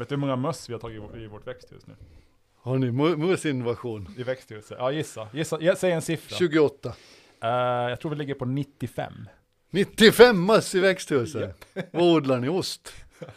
[0.00, 1.94] Vet du hur många möss vi har tagit i, i vårt växthus nu?
[2.56, 4.14] Har ni musinvasion?
[4.18, 4.76] I växthuset?
[4.80, 5.28] Ja, gissa.
[5.32, 6.36] gissa jag säger en siffra.
[6.36, 6.94] 28.
[7.42, 9.12] Eh, jag tror vi ligger på 95.
[9.70, 11.66] 95 möss i växthuset.
[11.90, 12.48] Vad odlar ni?
[12.48, 12.92] Ost?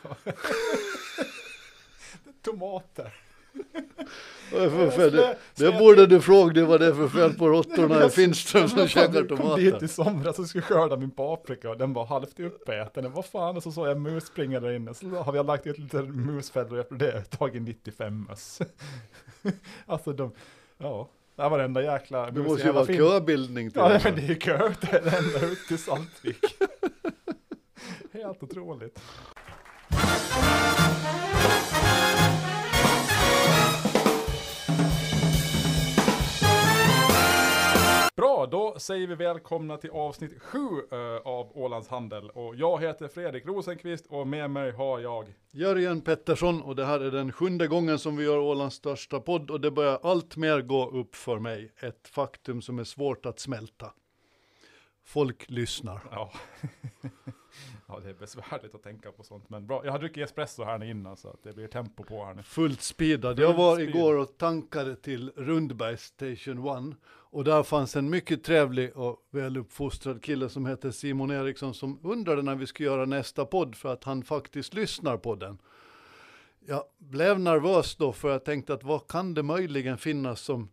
[2.41, 3.13] Tomater.
[4.91, 5.11] För?
[5.11, 8.69] Det, det borde du fråga dig vad det är för fel på råttorna i Finström
[8.69, 9.83] som käkar Jag kom dit tomater.
[9.85, 13.11] i somras och skulle skörda min paprika och den var halvt uppäten.
[13.11, 14.93] Vad fan, och så såg jag mus springa där inne.
[14.93, 18.59] Så har vi lagt ut lite musfällor efter det tagit 95 möss.
[19.85, 20.31] alltså de,
[20.77, 24.01] ja, det här var det enda jäkla Det måste ju vara köbildning till Ja, det.
[24.03, 26.45] men det är ju kö, det är ända ut till Saltvik.
[28.13, 28.99] Helt otroligt.
[38.23, 40.59] Bra, då säger vi välkomna till avsnitt sju
[40.91, 42.29] eh, av Ålands Handel.
[42.29, 46.99] Och jag heter Fredrik Rosenqvist och med mig har jag Jörgen Pettersson och det här
[46.99, 50.61] är den sjunde gången som vi gör Ålands största podd och det börjar allt mer
[50.61, 51.73] gå upp för mig.
[51.79, 53.93] Ett faktum som är svårt att smälta.
[55.05, 56.01] Folk lyssnar.
[56.11, 56.31] Ja.
[57.87, 59.85] ja, det är besvärligt att tänka på sånt, men bra.
[59.85, 62.43] Jag har druckit espresso här innan så att det blir tempo på här nu.
[62.43, 63.39] Fullt speedad.
[63.39, 68.97] Jag var igår och tankade till Rundberg Station 1 och där fanns en mycket trevlig
[68.97, 73.75] och väluppfostrad kille som heter Simon Eriksson som undrade när vi skulle göra nästa podd
[73.75, 75.57] för att han faktiskt lyssnar på den.
[76.65, 80.69] Jag blev nervös då för jag tänkte att vad kan det möjligen finnas som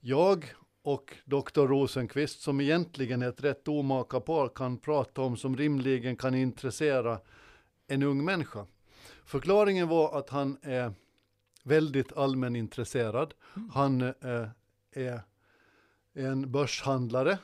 [0.00, 1.66] jag och Dr.
[1.66, 7.20] Rosenqvist som egentligen är ett rätt omaka par kan prata om som rimligen kan intressera
[7.86, 8.66] en ung människa.
[9.24, 10.92] Förklaringen var att han är
[11.62, 13.34] väldigt allmänintresserad.
[13.72, 14.48] Han eh,
[14.92, 15.20] är
[16.14, 17.38] en börshandlare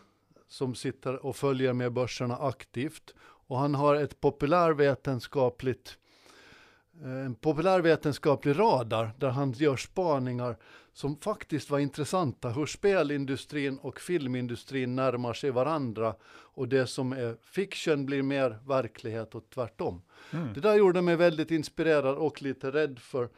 [0.48, 3.14] som sitter och följer med börserna aktivt.
[3.20, 5.98] Och han har ett populärvetenskapligt
[7.02, 10.56] en populärvetenskaplig radar där han gör spaningar
[10.92, 12.50] som faktiskt var intressanta.
[12.50, 19.34] Hur spelindustrin och filmindustrin närmar sig varandra och det som är fiction blir mer verklighet
[19.34, 20.02] och tvärtom.
[20.30, 20.52] Mm.
[20.52, 23.28] Det där gjorde mig väldigt inspirerad och lite rädd för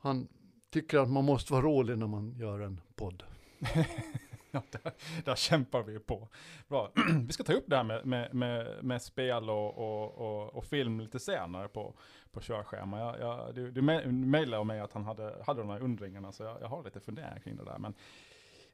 [0.00, 0.28] han
[0.70, 3.22] tycker att man måste vara rolig när man gör en podd.
[4.54, 4.92] Ja, där,
[5.24, 6.28] där kämpar vi på.
[6.68, 6.92] Bra.
[7.26, 10.64] vi ska ta upp det här med, med, med, med spel och, och, och, och
[10.64, 11.94] film lite senare på,
[12.32, 12.98] på körschema.
[12.98, 13.82] Jag, jag, du, du
[14.12, 17.38] mejlade mig att han hade, hade de här undringarna, så jag, jag har lite funderingar
[17.38, 17.78] kring det där.
[17.78, 17.94] Men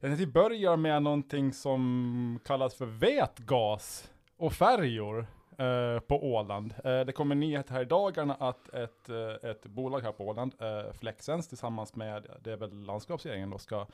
[0.01, 5.27] jag tänkte vi börjar med någonting som kallas för vätgas och färjor
[5.59, 6.75] eh, på Åland.
[6.85, 10.55] Eh, det kommer nyhet här i dagarna att ett, eh, ett bolag här på Åland,
[10.59, 13.87] eh, Flexens, tillsammans med, det är väl landskapsregeringen då, ska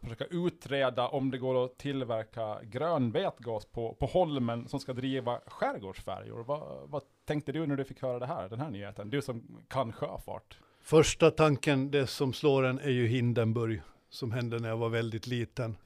[0.00, 5.40] försöka utreda om det går att tillverka grön vätgas på, på Holmen som ska driva
[5.46, 6.44] skärgårdsfärjor.
[6.44, 9.10] Vad, vad tänkte du när du fick höra det här, den här nyheten?
[9.10, 10.58] Du som kan sjöfart.
[10.80, 15.26] Första tanken, det som slår en, är ju Hindenburg som hände när jag var väldigt
[15.26, 15.76] liten.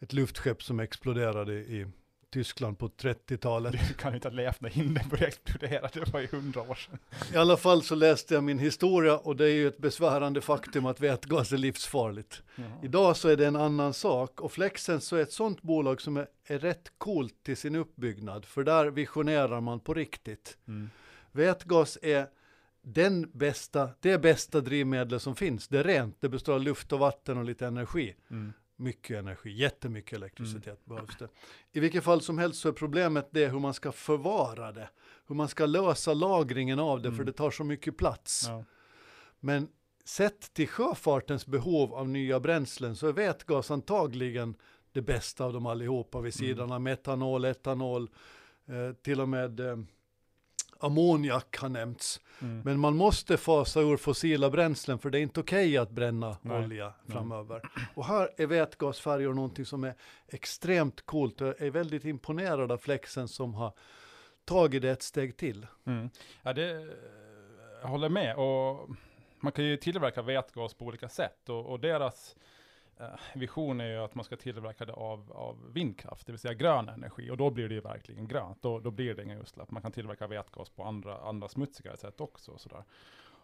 [0.00, 1.86] Ett luftskepp som exploderade i
[2.30, 3.72] Tyskland på 30-talet.
[3.88, 6.98] Du kan inte ha levt när Hindenburg exploderade, det var ju hundra år sedan.
[7.34, 10.86] I alla fall så läste jag min historia och det är ju ett besvärande faktum
[10.86, 12.42] att vätgas är livsfarligt.
[12.82, 16.16] Idag så är det en annan sak och Flexens så är ett sånt bolag som
[16.16, 20.58] är, är rätt coolt till sin uppbyggnad för där visionerar man på riktigt.
[20.68, 20.90] Mm.
[21.32, 22.26] Vätgas är
[22.82, 25.68] den bästa, det bästa drivmedlet som finns.
[25.68, 28.14] Det är rent, det består av luft och vatten och lite energi.
[28.30, 28.52] Mm.
[28.80, 31.28] Mycket energi, jättemycket elektricitet behövs det.
[31.72, 34.90] I vilket fall som helst så är problemet det hur man ska förvara det.
[35.26, 37.26] Hur man ska lösa lagringen av det för Mm.
[37.26, 38.44] det tar så mycket plats.
[38.48, 38.64] Ja.
[39.40, 39.68] Men
[40.04, 44.54] sett till sjöfartens behov av nya bränslen så är vätgas antagligen
[44.92, 48.10] det bästa av dem allihopa vid sidan av metanol, etanol,
[48.66, 49.78] eh, till och med eh,
[50.80, 52.20] ammoniak har nämnts.
[52.42, 52.60] Mm.
[52.64, 56.64] Men man måste fasa ur fossila bränslen för det är inte okej att bränna Nej,
[56.64, 57.16] olja nej.
[57.16, 57.62] framöver.
[57.94, 59.94] Och här är vätgasfärjor någonting som är
[60.28, 63.72] extremt coolt och jag är väldigt imponerad av Flexen som har
[64.44, 65.66] tagit det ett steg till.
[65.86, 66.10] Mm.
[66.42, 66.88] Ja, det,
[67.82, 68.36] jag håller med.
[68.36, 68.90] Och
[69.40, 71.48] man kan ju tillverka vätgas på olika sätt.
[71.48, 72.36] Och, och deras
[73.00, 76.54] Eh, vision är ju att man ska tillverka det av, av vindkraft, det vill säga
[76.54, 77.30] grön energi.
[77.30, 78.62] Och då blir det ju verkligen grönt.
[78.62, 79.70] Då, då blir det inga utsläpp.
[79.70, 82.50] Man kan tillverka vätgas på andra, andra smutsigare sätt också.
[82.50, 82.84] Och, sådär.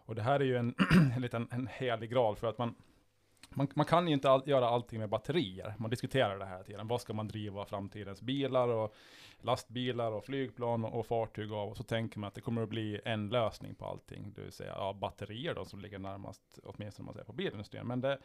[0.05, 0.75] och det här är ju en,
[1.15, 2.75] en liten en helig graal för att man
[3.49, 5.73] man, man kan ju inte all, göra allting med batterier.
[5.77, 6.87] Man diskuterar det här tiden.
[6.87, 8.95] Vad ska man driva framtidens bilar och
[9.41, 11.69] lastbilar och flygplan och, och fartyg av?
[11.69, 14.33] Och så tänker man att det kommer att bli en lösning på allting.
[14.35, 17.87] Det vill säga ja, batterier då som ligger närmast, åtminstone om man säger på bilindustrin.
[17.87, 18.17] Men det,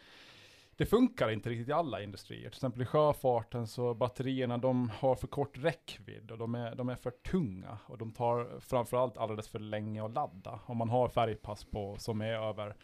[0.83, 2.41] det funkar inte riktigt i alla industrier.
[2.41, 6.89] Till exempel i sjöfarten så batterierna de har för kort räckvidd och de är, de
[6.89, 7.79] är för tunga.
[7.87, 10.61] Och de tar framförallt alldeles för länge att ladda.
[10.67, 12.77] Om man har färgpass på som är över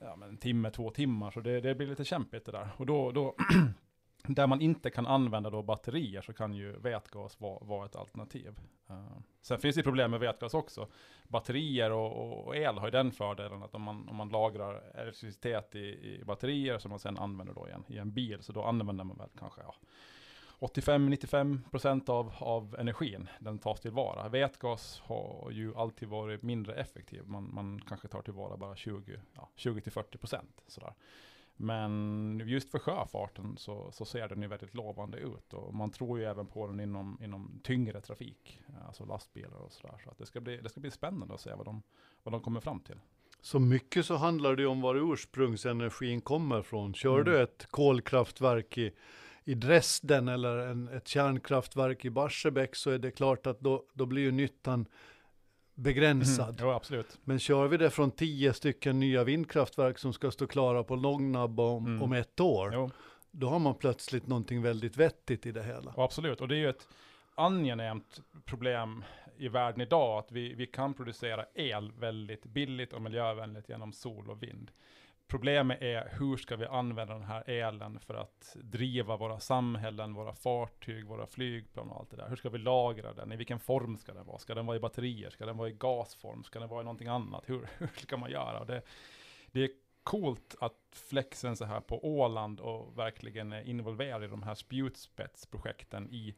[0.00, 1.30] ja, men en timme, två timmar.
[1.30, 2.68] Så det, det blir lite kämpigt det där.
[2.76, 3.34] Och då, då
[4.28, 8.58] där man inte kan använda då batterier så kan ju vätgas vara, vara ett alternativ.
[8.90, 10.88] Uh, sen finns det problem med vätgas också.
[11.28, 15.74] Batterier och, och, el har ju den fördelen att om man, om man lagrar elektricitet
[15.74, 19.04] i, i batterier som man sen använder då igen i en bil, så då använder
[19.04, 19.74] man väl kanske ja,
[20.60, 24.28] 85-95% av, av energin, den tas tillvara.
[24.28, 27.26] Vätgas har ju alltid varit mindre effektiv.
[27.26, 30.92] Man, man kanske tar tillvara bara 20, ja, 20-40% sådär.
[31.56, 36.18] Men just för sjöfarten så, så, ser den ju väldigt lovande ut och man tror
[36.18, 40.00] ju även på den inom, inom tyngre trafik, alltså lastbilar och sådär.
[40.04, 41.82] Så att det ska, bli, det ska bli spännande att se vad de,
[42.22, 42.96] vad de kommer fram till.
[43.40, 46.94] Så mycket så handlar det om var ursprungsenergin kommer från.
[46.94, 47.24] Kör mm.
[47.24, 48.92] du ett kolkraftverk i,
[49.44, 54.06] i Dresden eller en, ett kärnkraftverk i Barsebäck så är det klart att då, då
[54.06, 54.86] blir ju nyttan
[55.74, 56.60] begränsad.
[56.60, 57.18] Mm, jo, absolut.
[57.24, 61.60] Men kör vi det från tio stycken nya vindkraftverk som ska stå klara på Långnabb
[61.60, 62.02] om, mm.
[62.02, 62.90] om ett år, jo.
[63.30, 65.90] då har man plötsligt någonting väldigt vettigt i det hela.
[65.90, 66.88] Och absolut, och det är ju ett
[67.34, 69.04] angenämt problem
[69.36, 74.30] i världen idag, att vi, vi kan producera el väldigt billigt och miljövänligt genom sol
[74.30, 74.70] och vind.
[75.26, 80.34] Problemet är hur ska vi använda den här elen för att driva våra samhällen, våra
[80.34, 82.28] fartyg, våra flygplan och allt det där.
[82.28, 83.32] Hur ska vi lagra den?
[83.32, 84.38] I vilken form ska den vara?
[84.38, 85.30] Ska den vara i batterier?
[85.30, 86.44] Ska den vara i gasform?
[86.44, 87.42] Ska den vara i någonting annat?
[87.46, 88.64] Hur, hur ska man göra?
[88.64, 88.82] Det,
[89.52, 89.70] det är
[90.02, 96.08] coolt att Flexen så här på Åland och verkligen är involverad i de här spjutspetsprojekten
[96.10, 96.34] i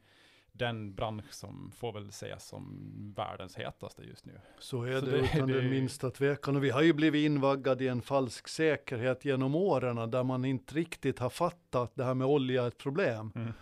[0.59, 4.41] den bransch som får väl sägas som världens hetaste just nu.
[4.59, 5.61] Så är Så det, det utan det...
[5.61, 6.57] den minsta tvekan.
[6.57, 10.75] Och vi har ju blivit invaggade i en falsk säkerhet genom åren där man inte
[10.75, 13.33] riktigt har fattat det här med olja är ett problem.
[13.35, 13.53] Mm.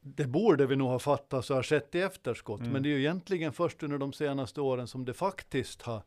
[0.00, 2.72] Det borde vi nog ha fattat så har skett i efterskott, mm.
[2.72, 6.02] men det är ju egentligen först under de senaste åren som det faktiskt har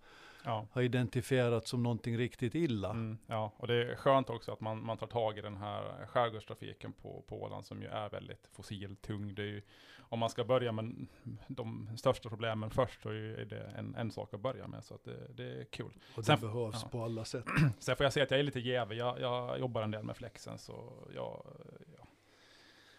[0.47, 0.67] ja.
[0.71, 2.89] har identifierats som någonting riktigt illa.
[2.89, 6.05] Mm, ja, och det är skönt också att man, man tar tag i den här
[6.07, 9.35] skärgårdstrafiken på, på Åland som ju är väldigt fossiltung.
[9.35, 9.61] Det ju,
[9.99, 11.07] om man ska börja med
[11.47, 14.83] de största problemen först så är det en, en sak att börja med.
[14.83, 15.91] Så att det, det är kul.
[16.15, 16.89] Och det Sen, behövs ja.
[16.89, 17.45] på alla sätt.
[17.79, 18.97] Sen får jag säga att jag är lite jävig.
[18.97, 21.45] Jag, jag jobbar en del med flexen så jag,
[21.97, 22.07] ja,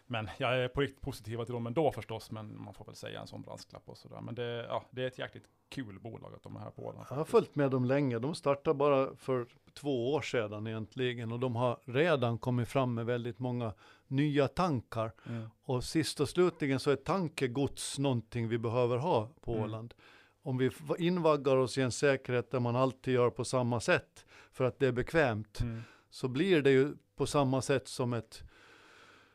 [0.06, 3.20] men jag är på riktigt positiv till dem ändå förstås, men man får väl säga
[3.20, 4.20] en sån brasklapp och sådär.
[4.20, 7.06] Men det, ja, det är ett jäkligt kul bolag att de är här på Åland.
[7.10, 8.18] Jag har följt med dem länge.
[8.18, 13.06] De startade bara för två år sedan egentligen och de har redan kommit fram med
[13.06, 13.72] väldigt många
[14.06, 15.12] nya tankar.
[15.26, 15.48] Mm.
[15.64, 19.64] Och sist och slutligen så är tankegods någonting vi behöver ha på mm.
[19.64, 19.94] Åland.
[20.42, 24.64] Om vi invaggar oss i en säkerhet där man alltid gör på samma sätt för
[24.64, 25.82] att det är bekvämt, mm.
[26.10, 28.42] så blir det ju på samma sätt som ett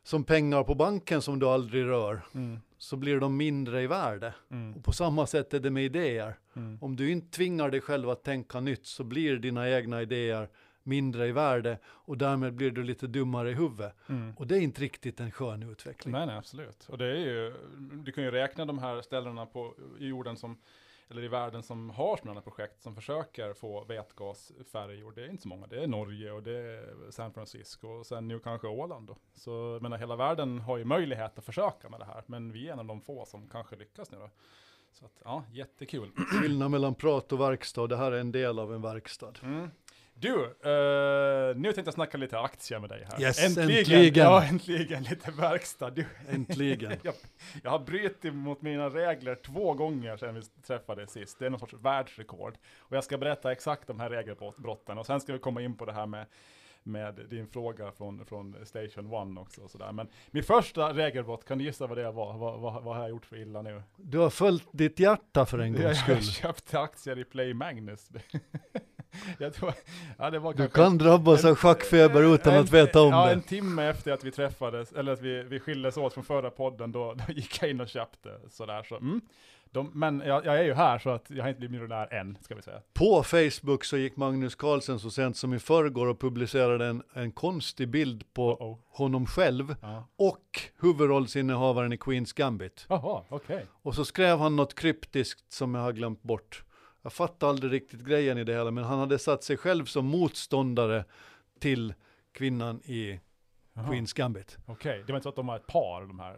[0.03, 2.59] som pengar på banken som du aldrig rör, mm.
[2.83, 4.33] Så blir de mindre i värde.
[4.51, 4.75] Mm.
[4.75, 6.35] Och på samma sätt är det med idéer.
[6.55, 6.77] Mm.
[6.81, 10.49] Om du inte tvingar dig själv att tänka nytt så blir dina egna idéer
[10.83, 13.95] mindre i värde och därmed blir du lite dummare i huvudet.
[14.09, 14.33] Mm.
[14.37, 16.11] Och det är inte riktigt en skön utveckling.
[16.11, 16.85] Nej, nej, absolut.
[16.89, 17.53] Och det är ju,
[18.03, 20.57] du kan ju räkna de här ställena på i jorden som
[21.09, 25.11] eller i världen som har sådana projekt som försöker få vätgasfärjor.
[25.11, 25.67] Det är inte så många.
[25.67, 29.07] Det är Norge och det är San Francisco och sen nu kanske Åland.
[29.07, 29.17] Då.
[29.33, 32.23] Så menar, hela världen har ju möjlighet att försöka med det här.
[32.27, 34.29] Men vi är en av de få som kanske lyckas nu då.
[34.91, 36.11] Så att, ja, jättekul.
[36.15, 37.87] Skillnad mellan prat och verkstad.
[37.87, 39.33] Det här är en del av en verkstad.
[39.43, 39.69] Mm.
[40.23, 43.21] Du, uh, nu tänkte jag snacka lite aktier med dig här.
[43.21, 43.79] Yes, äntligen!
[43.79, 44.25] äntligen.
[44.25, 45.89] Ja, äntligen lite verkstad.
[45.89, 46.91] Du, äntligen!
[47.03, 47.13] jag,
[47.63, 51.39] jag, har brutit mot mina regler två gånger sedan vi träffades sist.
[51.39, 52.57] Det är någon sorts världsrekord.
[52.79, 55.85] Och jag ska berätta exakt de här regelbrotten och sen ska vi komma in på
[55.85, 56.25] det här med
[56.85, 59.61] med din fråga från, från Station One också.
[59.61, 59.91] Och sådär.
[59.91, 62.37] Men min första regelbrott, kan du gissa vad det var?
[62.37, 63.83] Vad, vad, vad har jag gjort för illa nu?
[63.95, 66.15] Du har följt ditt hjärta för en gångs skull.
[66.15, 68.09] Jag köpte aktier i Play Magnus.
[69.39, 69.73] jag tror,
[70.17, 73.31] ja, det var du kan drabbas av schackfeber utan en, att veta om ja, det.
[73.31, 76.91] En timme efter att vi träffades, eller att vi, vi skildes åt från förra podden,
[76.91, 78.83] då, då gick jag in och köpte sådär.
[78.83, 79.21] Så, mm.
[79.73, 82.37] De, men jag, jag, är ju här så att jag har inte blivit miljonär än,
[82.41, 82.81] ska vi säga.
[82.93, 87.31] På Facebook så gick Magnus Carlsen så sent som i förrgår och publicerade en, en
[87.31, 88.77] konstig bild på uh -oh.
[88.89, 90.07] honom själv ja.
[90.15, 92.85] och huvudrollsinnehavaren i Queens Gambit.
[92.89, 93.55] Jaha, okej.
[93.55, 93.65] Okay.
[93.81, 96.63] Och så skrev han något kryptiskt som jag har glömt bort.
[97.03, 100.05] Jag fattar aldrig riktigt grejen i det hela, men han hade satt sig själv som
[100.05, 101.05] motståndare
[101.59, 101.93] till
[102.31, 103.19] kvinnan i
[103.77, 103.91] Aha.
[103.91, 104.57] Queens Gambit.
[104.65, 105.03] Okej, okay.
[105.05, 106.37] det var inte så att de var ett par, de här?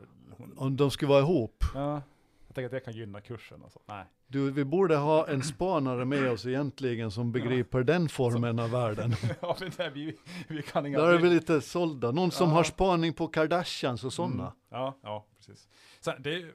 [0.55, 1.63] Om de skulle vara ihop?
[1.73, 2.01] Ja.
[2.47, 3.81] Jag tänker att det kan gynna kursen och så.
[3.85, 4.05] Nej.
[4.27, 9.15] Du, vi borde ha en spanare med oss egentligen som begriper den formen av världen.
[9.41, 10.17] ja, men det, vi,
[10.47, 10.99] vi kan inga...
[10.99, 12.11] Där är vi lite sålda.
[12.11, 12.55] Någon som Ja.
[12.55, 14.43] har spaning på Kardashians och sådana.
[14.43, 14.53] Mm.
[14.69, 15.67] Ja, ja, precis.
[16.11, 16.53] Är,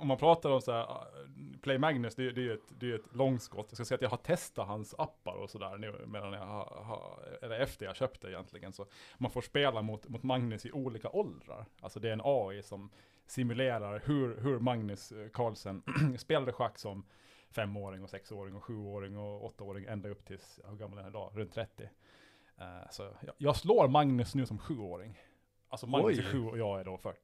[0.00, 2.72] om man pratar om så här, uh, Play Magnus, det, är- det är ju ett,
[2.80, 3.66] det är ett långskott.
[3.68, 6.82] Jag ska säga att jag har testat hans appar och sådär nu, medan jag har,
[6.84, 8.72] har, eller efter jag köpte egentligen.
[8.72, 8.86] Så
[9.18, 11.66] man får spela mot, mot Magnus i olika åldrar.
[11.80, 12.90] Alltså det är en AI som
[13.26, 15.82] simulerar hur, hur Magnus eh, Carlsen
[16.18, 17.04] spelade schack som
[17.50, 21.32] femåring och sexåring och sjuåring och åttaåring ända upp tills, hur gammal är han idag?
[21.34, 21.82] Runt 30.
[22.58, 25.18] Eh, så jag, jag slår Magnus nu som sjuåring.
[25.68, 26.26] Alltså Magnus är Oj.
[26.32, 27.20] sju och jag är då 41.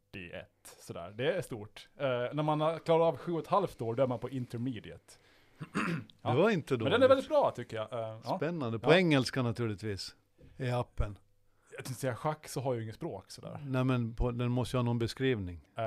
[0.86, 1.88] Sådär, det är stort.
[1.96, 4.30] Eh, när man har klarat av sju och ett halvt år, då är man på
[4.30, 5.14] intermediate.
[6.22, 6.30] Ja.
[6.30, 6.92] Det var inte Men dåligt.
[6.92, 7.92] den är väldigt bra tycker jag.
[7.92, 8.36] Eh, ja.
[8.36, 8.78] Spännande.
[8.78, 10.14] På engelska naturligtvis.
[10.56, 11.18] I appen.
[11.76, 13.58] Jag tänkte säga schack så har jag ju inget språk sådär.
[13.66, 15.60] Nej men på, den måste ju ha någon beskrivning.
[15.76, 15.84] Eh,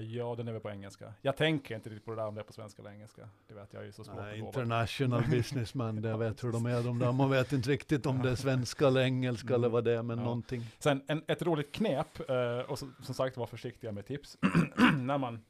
[0.00, 1.14] ja, den är väl på engelska.
[1.22, 3.28] Jag tänker inte riktigt på det där om det är på svenska eller engelska.
[3.48, 4.38] Det vet jag är ju så språkbegåvad.
[4.38, 7.12] international businessman, det Ja, vet hur de är de där.
[7.12, 9.60] Man vet inte riktigt om det är svenska eller engelska Mm.
[9.60, 10.24] eller vad det är, men Ja.
[10.24, 10.62] någonting.
[10.78, 14.38] Sen en, ett roligt knep, eh, och så, som sagt var försiktiga med tips,
[14.96, 15.44] när man,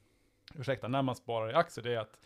[0.54, 2.18] ursäkta, när man sparar i aktier, det är att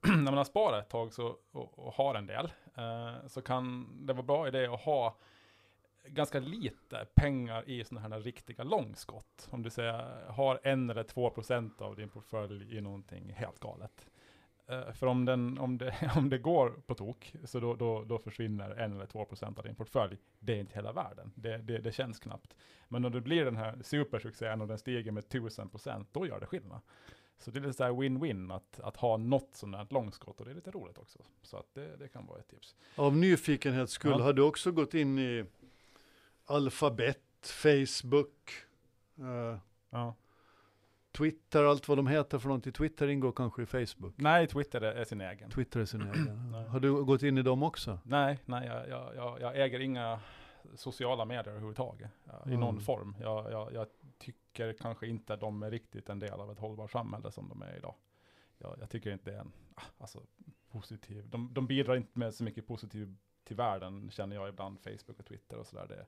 [0.06, 3.88] när man har sparat ett tag så, och, och har en del, eh, så kan
[4.06, 5.16] det vara bra idé att ha
[6.06, 9.48] ganska lite pengar i sådana här riktiga långskott.
[9.50, 14.06] Om du säger har en eller två procent av din portfölj i någonting helt galet.
[14.66, 18.18] Eh, för om, den, om, det, om det går på tok, så då, då, då
[18.18, 20.16] försvinner en eller två procent av din portfölj.
[20.38, 21.32] Det är inte hela världen.
[21.34, 22.54] Det, det, det känns knappt.
[22.88, 26.40] Men om det blir den här supersuccén och den stiger med tusen procent, då gör
[26.40, 26.80] det skillnad.
[27.38, 30.52] Så det är lite så win-win att, att ha något sådant här långskott och det
[30.52, 31.18] är lite roligt också.
[31.42, 32.76] Så att det, det kan vara ett tips.
[32.96, 34.24] Av nyfikenhets skull, Ja.
[34.24, 35.44] har du också gått in i
[36.50, 38.50] Alphabet, Facebook,
[39.18, 39.58] eh,
[39.90, 40.14] Ja.
[41.12, 42.72] Twitter, allt vad de heter för någonting.
[42.72, 44.14] Twitter ingår kanske i Facebook.
[44.16, 45.50] Nej, Twitter är, sin egen.
[45.50, 46.54] Twitter är sin egen.
[46.68, 47.98] Har du gått in i dem också?
[48.04, 50.20] Nej, nej jag, jag, jag, jag äger inga
[50.74, 52.10] sociala medier överhuvudtaget.
[52.26, 52.60] I Mm.
[52.60, 53.16] någon form.
[53.20, 53.86] Jag, jag, jag
[54.18, 57.76] tycker kanske inte de är riktigt en del av ett hållbart samhälle som de är
[57.76, 57.94] idag.
[58.58, 60.22] Jag, jag tycker inte det är en ah, alltså,
[60.70, 61.28] positiv.
[61.28, 64.80] De, de bidrar inte med så mycket positiv till världen känner jag ibland.
[64.80, 65.86] Facebook och Twitter och sådär.
[65.86, 66.06] Det,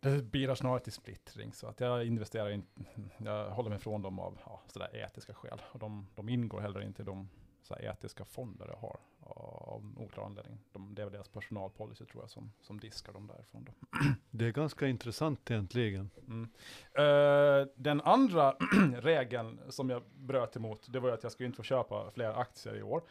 [0.00, 1.52] det bidrar snarare till splittring.
[1.52, 2.84] Så att jag investerar inte.
[3.18, 5.62] Jag håller mig från dem av ja, sådär etiska skäl.
[5.64, 7.28] Och de, de ingår heller inte i de
[7.62, 10.58] så här etiska fonder jag har av oklar anledning.
[10.72, 13.64] De, det är väl deras personalpolicy tror jag som, som diskar dem därifrån.
[13.64, 13.72] Då.
[14.30, 16.10] Det är ganska intressant egentligen.
[16.26, 16.50] Mm.
[16.94, 18.56] Eh, den andra
[19.00, 22.40] regeln som jag bröt emot, det var ju att jag skulle inte få köpa fler
[22.40, 23.02] aktier i år.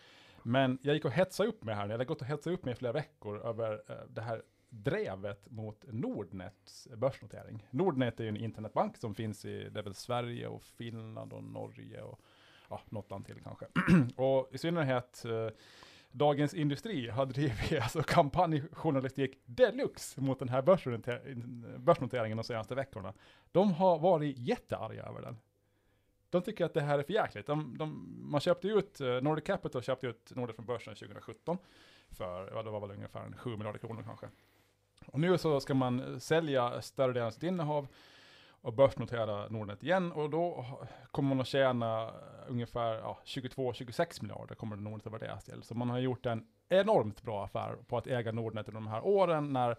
[0.43, 2.71] Men jag gick och hetsade upp mig här, jag hade gått och hetsat upp mig
[2.71, 7.67] i flera veckor över eh, det här drevet mot Nordnets börsnotering.
[7.69, 11.43] Nordnet är ju en internetbank som finns i det är väl Sverige och Finland och
[11.43, 12.19] Norge och
[12.69, 13.65] ja, något land till kanske.
[14.15, 15.49] och i synnerhet eh,
[16.11, 23.13] Dagens Industri har drivit alltså kampanjjournalistik deluxe mot den här börsnoter- börsnoteringen de senaste veckorna.
[23.51, 25.37] De har varit jättearga över den.
[26.29, 27.45] De tycker att det här är för jäkligt.
[27.45, 31.57] De, de, man köpte ut, eh, Nordic Capital köpte ut Nordnet från börsen 2017
[32.09, 34.27] för, ja det var väl ungefär en 7 miljarder kronor kanske.
[35.05, 37.87] Och nu så ska man sälja större delen av sitt innehav
[38.61, 40.65] och börsnotera Nordnet igen och då
[41.11, 42.13] kommer man att tjäna
[42.47, 45.63] ungefär ja, 22-26 miljarder kommer Nordnet att värderas till.
[45.63, 49.05] Så man har gjort en enormt bra affär på att äga Nordnet under de här
[49.05, 49.77] åren när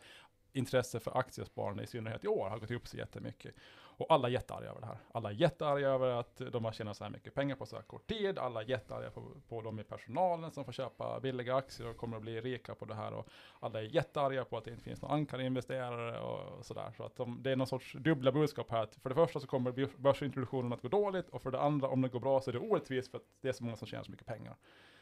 [0.52, 3.54] intresse för aktiesparande i synnerhet i år har gått upp så jättemycket.
[4.00, 4.98] Och alla är jättearga över det här.
[5.12, 7.82] Alla är jättearga över att de har tjänat så här mycket pengar på så här
[7.82, 8.38] kort tid.
[8.38, 12.16] Alla är jättearga på, på de i personalen som får köpa billiga aktier och kommer
[12.16, 13.12] att bli rika på det här.
[13.12, 13.28] Och
[13.60, 16.92] alla är jättearga på att det inte finns några ankarinvesterare och sådär.
[16.96, 18.82] Så att de, det är någon sorts dubbla budskap här.
[18.82, 22.02] Att för det första så kommer börsintroduktionen att gå dåligt och för det andra om
[22.02, 24.04] det går bra så är det orättvist för att det är så många som tjänar
[24.04, 24.56] så mycket pengar.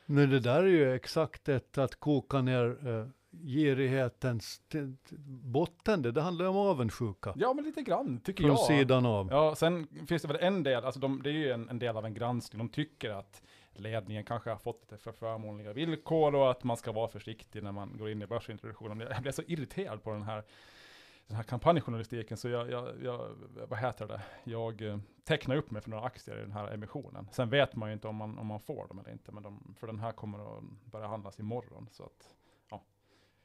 [0.07, 3.07] Men det där är ju exakt ett att koka ner eh,
[3.45, 4.61] girighetens
[5.42, 6.02] botten.
[6.02, 7.33] Det, det handlar om avundsjuka.
[7.37, 8.66] Ja men lite grann tycker Från jag.
[8.66, 9.28] sidan av.
[9.30, 11.97] Ja, sen finns det väl en del, alltså de, det är ju en, en del
[11.97, 12.59] av en granskning.
[12.59, 13.42] De tycker att
[13.73, 17.73] ledningen kanske har fått lite för förmånliga villkor och att man ska vara försiktig när
[17.73, 19.00] man går in i börsintroduktionen.
[19.11, 20.42] Jag blev så irriterad på den här,
[21.26, 23.28] den här kampanjjournalistiken så jag, jag, jag,
[23.68, 27.28] vad heter det, jag eh, tecknar upp mig för några aktier i den här emissionen.
[27.33, 29.75] Sen vet man ju inte om man, om man får dem eller inte, men de,
[29.78, 31.88] för den här kommer att börja handlas imorgon.
[31.92, 32.35] Så att,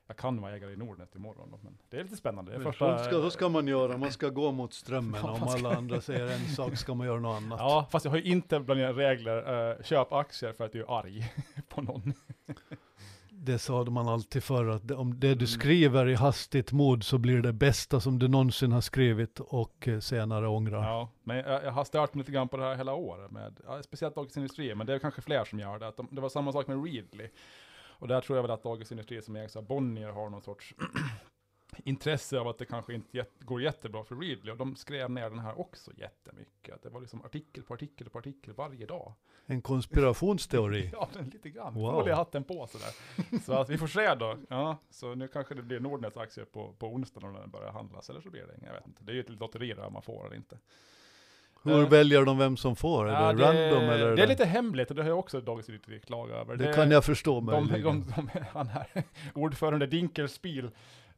[0.07, 2.57] jag kan vara ägare i Nordnet imorgon då, men det är lite spännande.
[2.57, 5.21] Det första- så, ska, så ska man göra, man ska gå mot strömmen.
[5.23, 7.59] Ja, Om alla andra säger en sak ska man göra något annat.
[7.63, 10.79] Ja, fast jag har ju inte bland mina regler, uh, köp aktier för att du
[10.81, 11.33] är arg
[11.69, 12.13] på någon.
[13.29, 15.39] Det sa man alltid förr, att om det Mm.
[15.39, 19.87] du skriver i hastigt mod så blir det bästa som du någonsin har skrivit och
[19.87, 20.83] eh, senare ångrar.
[20.83, 23.59] Ja, men jag, jag har stört mig lite grann på det här hela året, med,
[23.65, 25.87] ja, speciellt Dagens Industri, men det är kanske fler som gör det.
[25.87, 27.27] Att de, det var samma sak med Readly.
[28.03, 30.73] Och där tror jag väl att Dagens Industri som ägs av Bonnier har någon sorts
[31.83, 34.51] intresse av att det kanske inte jät- går jättebra för Readly.
[34.51, 36.75] Och de skrev ner den här också jättemycket.
[36.75, 39.13] Att det var liksom artikel på artikel på artikel varje dag.
[39.45, 40.89] En konspirationsteori.
[40.93, 41.73] Ja, den lite grann.
[41.73, 41.91] Wow.
[41.91, 43.39] Foliehatten på sådär.
[43.39, 44.37] Så att vi får se då.
[44.49, 48.09] Ja, så nu kanske det blir Nordnets aktier på, på onsdag när den börjar handlas.
[48.09, 49.03] Eller så blir det inga, jag vet inte.
[49.03, 50.57] Det är ju ett lotteri där man får eller inte.
[51.63, 53.09] Hur Eh, väljer de vem som får?
[53.09, 54.15] Är Ja, det random eller?
[54.15, 56.55] det är lite hemligt och det har jag också Dagens Industri klagat över.
[56.55, 57.81] det kan jag förstå de, de,
[58.15, 58.87] de, Han här,
[59.33, 60.65] ordförande Dinkelspiel,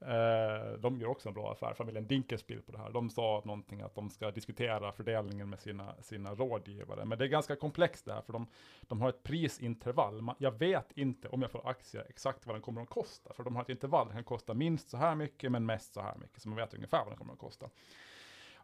[0.02, 2.90] eh, de gör också en bra affär, familjen Dinkelspiel på det här.
[2.90, 7.06] De sa någonting att de ska diskutera fördelningen med sina, sina rådgivare.
[7.06, 8.48] Men det är ganska komplext det här, för de,
[8.82, 10.22] de har ett prisintervall.
[10.22, 13.44] Man, jag vet inte om jag får aktier exakt vad den kommer att kosta, för
[13.44, 14.08] de har ett intervall.
[14.08, 16.42] Den kan kosta minst så här mycket, men mest så här mycket.
[16.42, 17.66] Så man vet ungefär vad den kommer att kosta.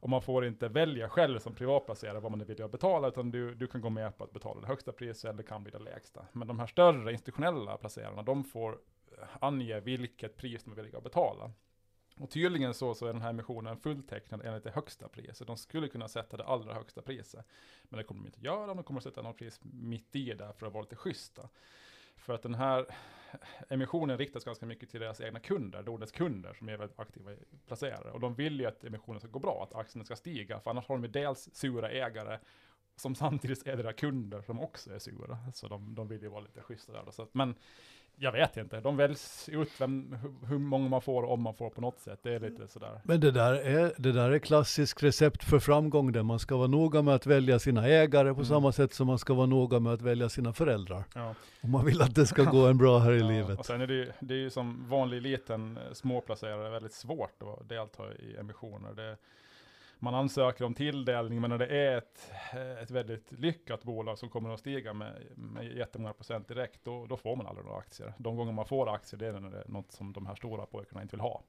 [0.02, 3.32] Och man får inte välja själv som privatplacerare vad man är villig att betala, utan
[3.32, 5.80] du, du kan gå med på att betala det högsta priset eller kan bli det
[5.80, 6.26] lägsta.
[6.32, 8.72] Men de här större institutionella placerarna, de får
[9.18, 11.52] eh, ange vilket pris de är villiga att betala.
[12.18, 15.48] Och tydligen så, så är den här emissionen fulltecknad enligt det högsta priset.
[15.48, 17.46] De skulle kunna sätta det allra högsta priset.
[17.84, 20.54] Men det kommer de inte göra, de kommer att sätta något pris mitt i där
[20.54, 21.50] för att vara lite schyssta.
[22.16, 22.86] För att den här
[23.70, 27.32] emissionen riktas ganska mycket till deras egna kunder, Nordnets kunder som är väldigt aktiva
[27.68, 28.12] placerare.
[28.12, 30.88] Och de vill ju att emissionen ska gå bra, att aktierna ska stiga, för annars
[30.88, 32.40] har de ju dels sura ägare,
[32.96, 35.38] som samtidigt är deras kunder som också är sura.
[35.54, 37.04] Så de, de vill ju vara lite schyssta där.
[37.06, 37.12] då.
[37.12, 37.56] Så att, men
[38.16, 40.16] jag vet inte, de väljs ut vem,
[40.48, 42.20] hur, många man får, om man får på något sätt.
[42.24, 43.02] Det är lite sådär.
[43.04, 46.68] Men det där, är, det där är klassiskt recept för framgång där man ska vara
[46.68, 48.46] noga med att välja sina ägare på Mm.
[48.46, 51.04] samma sätt som man ska vara noga med att välja sina föräldrar.
[51.16, 51.36] Ja.
[51.64, 53.60] Om man vill att det ska gå en bra här i Ja, livet.
[53.60, 57.42] Och sen är det, ju- det är ju som vanlig liten eh, småplacerare väldigt svårt
[57.42, 58.94] att delta i emissioner.
[58.96, 59.18] Det,
[60.04, 64.30] man ansöker om tilldelning, men när det är ett, eh, ett väldigt lyckat bolag som
[64.30, 68.14] kommer att stiga med, med jättemånga procent direkt, då, då får man aldrig några aktier.
[68.18, 70.66] De gånger man får aktier, det är när det är något som de här stora
[70.66, 71.44] pojkarna inte vill ha.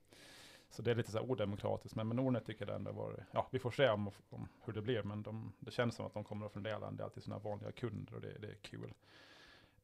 [0.71, 3.25] Så det är lite så här odemokratiskt, men med Nordnet tycker jag det ändå var,
[3.31, 6.15] ja vi får se om, om hur det blir, men de, det känns som att
[6.15, 8.93] de kommer att fördela en del till sina vanliga kunder och det, det är kul.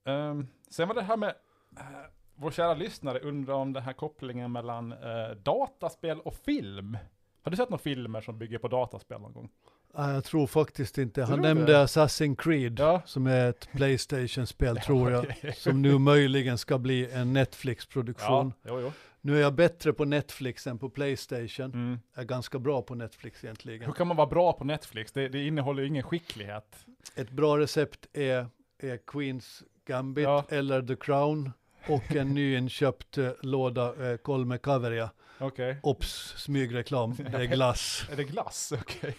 [0.04, 1.34] Um, sen var det här med,
[1.78, 6.98] uh, vår kära lyssnare undrar om den här kopplingen mellan uh, dataspel och film.
[7.42, 9.49] Har du sett några filmer som bygger på dataspel någon gång?
[9.95, 11.25] Nej, jag tror faktiskt inte.
[11.25, 11.84] Han nämnde det?
[11.84, 13.02] Assassin's Creed Ja.
[13.06, 15.54] som är ett Playstation-spel tror jag.
[15.56, 18.52] Som nu möjligen ska bli en Netflix-produktion.
[18.62, 18.93] Ja, jo, jo.
[19.21, 21.65] Nu är jag bättre på Netflix än på Playstation.
[21.73, 22.00] Mm.
[22.15, 23.82] Jag är ganska bra på Netflix egentligen.
[23.86, 25.12] Hur kan man vara bra på Netflix?
[25.12, 26.76] Det, det innehåller ju ingen skicklighet.
[27.15, 28.47] Ett bra recept är,
[28.78, 31.52] är Queens Gambit eller The Crown
[31.89, 35.10] och en nyinköpt eh, låda eh, Kol med Kaveria.
[35.40, 35.76] Okej.
[35.82, 38.06] Ops, smygreklam, det är glass.
[38.12, 38.72] Är det glass?
[38.80, 39.16] Okej.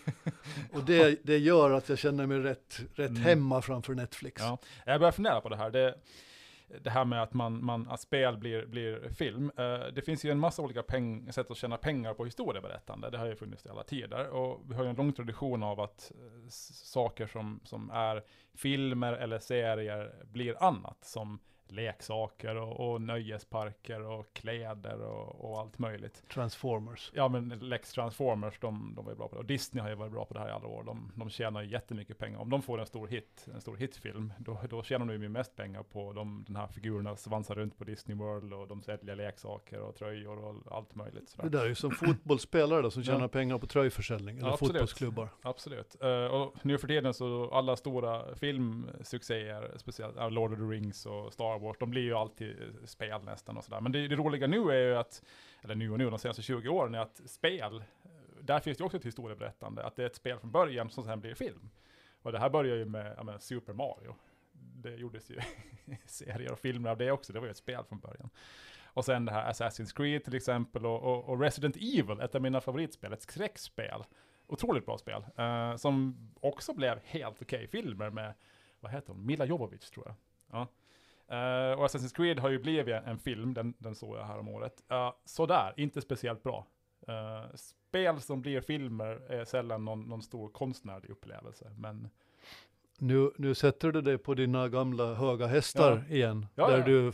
[0.74, 3.22] Och det, det gör att jag känner mig rätt, rätt Mm.
[3.22, 4.42] hemma framför Netflix.
[4.42, 4.58] Ja.
[4.86, 5.70] Jag börjar fundera på det här.
[5.72, 5.96] Det,
[6.82, 9.52] det här med att, man, man, att spel blir, blir film.
[9.58, 13.10] Eh, det finns ju en massa olika peng, sätt att tjäna pengar på historieberättande.
[13.10, 14.28] Det har ju funnits i alla tider.
[14.30, 16.12] Och vi har ju en lång tradition av att
[16.48, 18.24] s- saker som, som är
[18.56, 20.98] filmer eller serier blir annat.
[21.06, 21.40] Som
[21.72, 26.24] leksaker och, och nöjesparker och kläder och, och allt möjligt.
[26.34, 27.12] Transformers.
[27.16, 29.40] Ja men Lex Transformers, de, de var ju bra på det.
[29.40, 30.84] Och Disney har ju varit bra på det här i alla år.
[30.84, 32.40] De, de tjänar ju jättemycket pengar.
[32.40, 35.56] Om de får en stor hit, en stor hitfilm, då, då tjänar de ju mest
[35.56, 39.80] pengar på de, den här figurerna svansar runt på Disney World och de säljer leksaker
[39.82, 41.26] och tröjor och allt möjligt.
[41.26, 41.50] Det Sådär.
[41.50, 43.12] där är ju som fotbollsspelare då, som Ja.
[43.14, 44.72] tjänar pengar på tröjförsäljning, eller Ja, absolut.
[44.72, 45.30] fotbollsklubbar.
[45.42, 45.96] Absolut.
[46.02, 51.06] Eh, och nu för tiden så alla stora filmsuccéer, speciellt uh, Lord of the Rings
[51.06, 53.82] och Star Wars, de blir ju alltid eh, spel nästan och sådär.
[53.82, 55.24] Men det, det roliga nu är ju att,
[55.62, 58.10] eller nu och nu, de senaste 20 åren, är att spel, eh,
[58.42, 61.20] där finns det också ett historieberättande, att det är ett spel från början som sen
[61.20, 61.70] blir film.
[62.22, 64.16] Och det här börjar ju med, menar, Super Mario.
[64.54, 65.40] Det gjordes ju
[66.06, 68.30] serier och filmer av det också, det var ju ett spel från början.
[68.94, 72.42] Och sen det här Assassin's Creed till exempel och, och, och Resident Evil, ett av
[72.42, 74.04] mina favoritspel, ett skräckspel.
[74.48, 75.26] Otroligt bra spel.
[75.38, 78.34] eh, som också blev helt okej filmer med,
[78.80, 80.16] vad heter hon, Mila Jovovich tror jag.
[80.52, 80.68] Ja.
[81.30, 84.48] Eh, och Assassin's Creed har ju blivit en, film, den, den såg jag här om
[84.48, 84.84] året.
[84.92, 86.68] Uh, sådär, inte speciellt bra.
[87.08, 92.10] Eh, spel som blir filmer är sällan någon, någon stor konstnärlig upplevelse, men
[93.00, 96.86] Nu, nu sätter du dig på dina gamla höga hästar igen, Ja, där ja.
[96.86, 97.14] du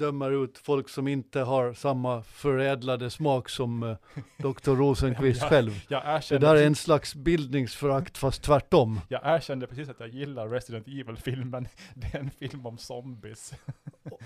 [0.00, 3.96] dömer ut folk som inte har samma förädlade smak som uh,
[4.36, 4.70] Dr.
[4.70, 5.84] Rosenqvist själv.
[5.88, 9.00] Jag Det erkände, där är en slags bildningsförakt fast tvärtom.
[9.08, 11.68] jag erkände precis att jag gillar Resident Evil-filmen.
[11.94, 13.52] Det är en film om zombies.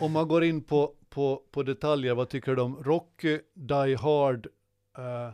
[0.00, 4.46] Om man går in på, på, på detaljer, vad tycker du om Rocky, Die Hard
[4.98, 5.30] eh,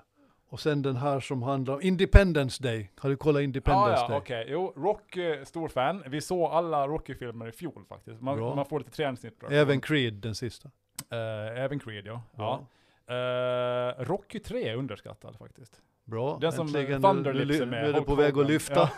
[0.50, 2.90] och sen den här som handlar om Independence Day?
[2.98, 4.18] Har du kollat Independence Ah, ja, Day?
[4.18, 4.46] okej.
[4.48, 6.02] Jo, Rocky, stor fan.
[6.06, 8.20] Vi såg alla Rocky-filmer i fjol faktiskt.
[8.20, 9.38] Man, man får lite träningsnytt.
[9.38, 9.50] bra.
[9.50, 10.70] Även Creed, den sista.
[11.10, 12.22] Eh, även Creed, ja.
[12.36, 12.66] Bra.
[13.06, 13.14] ja.
[13.14, 15.80] Eh, Rocky 3 är underskattad faktiskt.
[16.04, 17.02] Bra, Den som äntligen.
[17.02, 17.88] Thunder nu, nu, Lips är nu med.
[17.88, 18.90] är du på väg att lyfta.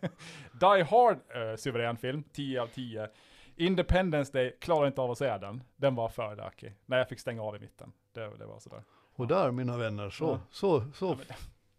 [0.00, 0.08] Ja.
[0.76, 2.24] Die Hard, eh, suverän film.
[2.32, 3.08] 10 av 10.
[3.56, 5.62] Independence Day, klarar inte av att se den.
[5.76, 6.74] Den var för lökig.
[6.86, 7.92] Nej, jag fick stänga av i mitten.
[8.14, 8.82] Det, det var sådär.
[9.16, 10.40] Och där mina vänner, så, Ja.
[10.50, 11.16] så, så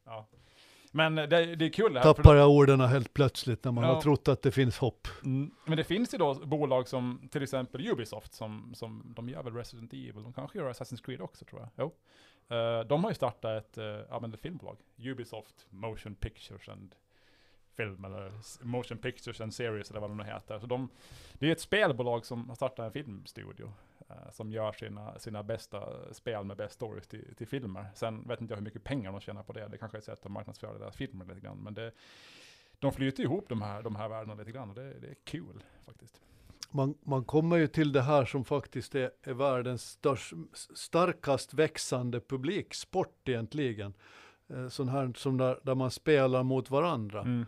[0.05, 0.27] Ja,
[0.91, 2.13] men, men det, det är kul det här.
[2.13, 5.07] tappar jag orden helt plötsligt när man har trott att det finns hopp.
[5.23, 5.51] Mm.
[5.65, 9.53] Men det finns ju då bolag som till exempel Ubisoft som, som de gör väl
[9.53, 11.69] Resident Evil, de kanske gör Assassin's Creed också tror jag.
[11.75, 11.93] Jo.
[12.57, 16.95] Eh, de har ju startat ett, uh, ja, men ett filmbolag, Ubisoft Motion Pictures and
[17.75, 20.59] Film eller Motion Pictures and Series eller vad de nu heter.
[20.59, 20.89] Så de,
[21.33, 23.73] det är ett spelbolag som har startat en filmstudio
[24.31, 27.85] som gör sina, sina bästa spel med bäst stories till, till filmer.
[27.95, 29.67] Sen vet inte jag hur mycket pengar de tjänar på det.
[29.67, 31.57] Det kanske är ett sätt att marknadsföra deras filmer lite grann.
[31.57, 31.91] Men det,
[32.79, 35.63] de flyter ihop de här, de här världarna lite grann och det, det är kul
[35.85, 36.21] faktiskt.
[36.71, 40.33] Man, man kommer ju till det här som faktiskt är, är världens störst,
[40.75, 43.93] starkast växande publiksport egentligen.
[44.49, 47.21] Eh, sån här som där, där man spelar mot varandra.
[47.21, 47.45] Mm.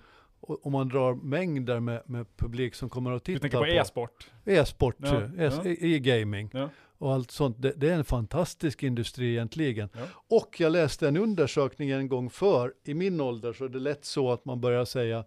[0.49, 4.27] Och man drar mängder med, med publik som kommer att Du titta tänker på e-sport?
[4.45, 5.65] E-sport, Ja, e- ja.
[5.65, 6.69] e-gaming Ja.
[6.97, 7.61] och allt sånt.
[7.61, 9.89] Det, det är en fantastisk industri egentligen.
[10.29, 14.05] Och jag läste en undersökning en gång för, i min ålder så är det lätt
[14.05, 15.25] så att man börjar säga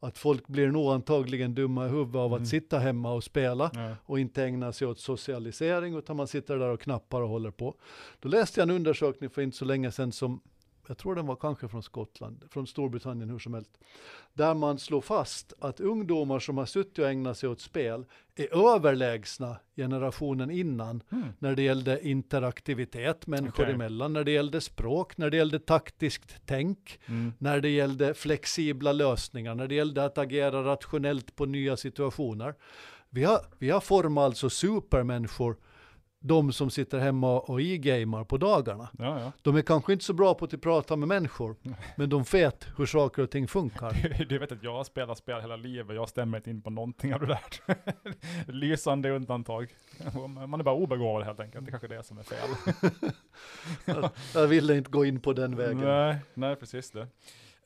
[0.00, 2.46] att folk blir nog antagligen dumma i huvudet av att Mm.
[2.46, 3.96] sitta hemma och spela Ja.
[4.04, 7.74] och inte ägna sig åt socialisering utan man sitter där och knappar och håller på.
[8.20, 10.40] Då läste jag en undersökning för inte så länge sedan som
[10.88, 13.78] jag tror den var kanske från Skottland, från Storbritannien hur som helst,
[14.34, 18.74] där man slår fast att ungdomar som har suttit och ägnat sig åt spel är
[18.74, 21.28] överlägsna generationen innan Mm.
[21.38, 23.74] när det gällde interaktivitet människor Okej.
[23.74, 27.32] emellan, när det gällde språk, när det gällde taktiskt tänk, Mm.
[27.38, 32.54] när det gällde flexibla lösningar, när det gällde att agera rationellt på nya situationer.
[33.10, 35.56] Vi har, vi har format alltså supermänniskor,
[36.22, 38.88] de som sitter hemma och e-gamar på dagarna.
[38.98, 39.32] Ja, ja.
[39.42, 41.56] De är kanske inte så bra på att prata med människor,
[41.96, 44.24] men de vet hur saker och ting funkar.
[44.28, 47.14] Du, vet att jag har spelat spel hela livet, jag stämmer inte in på någonting
[47.14, 47.40] av det där.
[48.52, 49.74] Lysande undantag.
[50.48, 52.72] Man är bara obegåvad helt enkelt, det kanske är det som är fel.
[53.84, 55.78] Jag, jag ville inte gå in på den vägen.
[55.78, 57.06] Nej, nej precis det.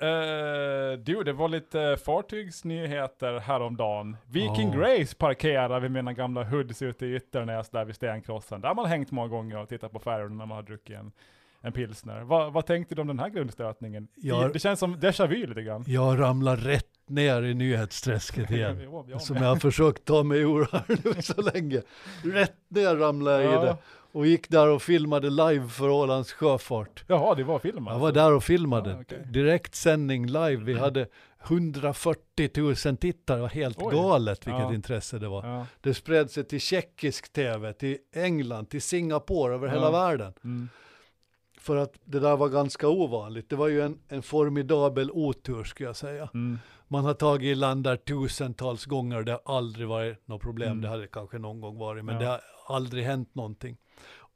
[0.02, 4.16] Uh, du, det var lite fartygsnyheter häromdagen.
[4.26, 4.78] Viking Ja.
[4.78, 8.61] Grace parkerar vid mina gamla hoods ute i Ytternäs där vid stenkrossen.
[8.61, 11.12] Där har man hängt många gånger och tittat på färjorna när man har druckit en,
[11.61, 12.20] en pilsner.
[12.20, 14.09] Va, vad tänkte du om den här grundstötningen?
[14.14, 14.48] Ja.
[14.48, 15.85] I, det känns som déjà vu lite grann.
[15.87, 18.80] Jag ramlar rätt ner i nyhetsträsket igen.
[18.85, 21.82] Jo, jag Som jag har försökt ta mig ur här nu så länge.
[22.24, 23.76] Rätt ner ramlade jag i det.
[24.16, 27.05] Och gick där och filmade live för Ålands Sjöfart.
[27.07, 28.90] Jaha, det var film Jag var där och filmade.
[28.90, 29.26] Ja, okej.
[29.33, 30.57] Direkt sändning live.
[30.57, 31.09] Vi hade
[31.44, 32.50] 140
[32.87, 33.37] 000 tittare.
[33.37, 33.94] Det var helt Oj.
[33.94, 34.74] galet vilket Ja.
[34.74, 35.46] intresse det var.
[35.46, 35.66] Ja.
[35.81, 40.33] Det spred sig till tjeckisk tv, till England, till Singapore, över hela världen.
[40.44, 40.68] Mm.
[41.59, 43.50] För att det där var ganska ovanligt.
[43.50, 46.29] Det var ju en, en formidabel otur skulle jag säga.
[46.35, 46.59] Mm.
[46.88, 50.70] Man har tagit i land där tusentals gånger, det har aldrig varit något problem.
[50.70, 50.81] Mm.
[50.83, 53.76] Det hade kanske någon gång varit, men det har aldrig hänt någonting.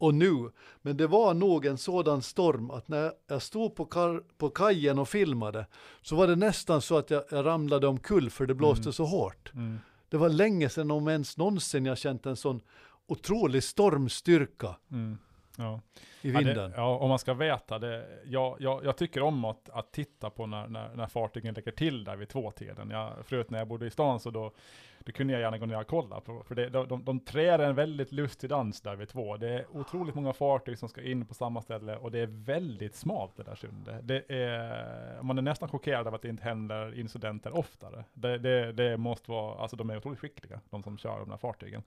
[0.01, 0.51] Och nu,
[0.83, 4.99] men det var nog en sådan storm att när jag stod på, kar, på kajen
[4.99, 5.67] och filmade
[6.03, 8.93] så var det nästan så att jag, jag ramlade omkull för det blåste Mm.
[8.93, 9.53] så hårt.
[9.55, 9.79] Mm.
[10.09, 12.61] Det var länge sedan om ens någonsin jag känt en sån
[13.07, 15.19] otrolig stormstyrka Mm.
[15.57, 15.81] Ja.
[16.23, 16.71] i Ja, vinden.
[16.71, 18.07] det, ja, om man ska veta det.
[18.25, 22.05] Jag, jag, jag tycker om att, att titta på när, när, när fartygen lägger till
[22.05, 22.91] där vid tvåtiden.
[22.91, 24.53] Jag, förut när jag bodde i stan så då,
[24.99, 26.21] då kunde jag gärna gå ner och kolla.
[26.21, 29.37] På, för det, de, de, de trär en väldigt lustig dans där vid två.
[29.37, 32.95] Det är otroligt många fartyg som ska in på samma ställe och det är väldigt
[32.95, 34.09] smalt det där sundet.
[34.09, 38.05] Det är, man är nästan chockerad av att det inte händer incidenter oftare.
[38.15, 41.37] Det, det, det måste vara, alltså de är otroligt skickliga, de som kör de här
[41.39, 41.83] fartygen.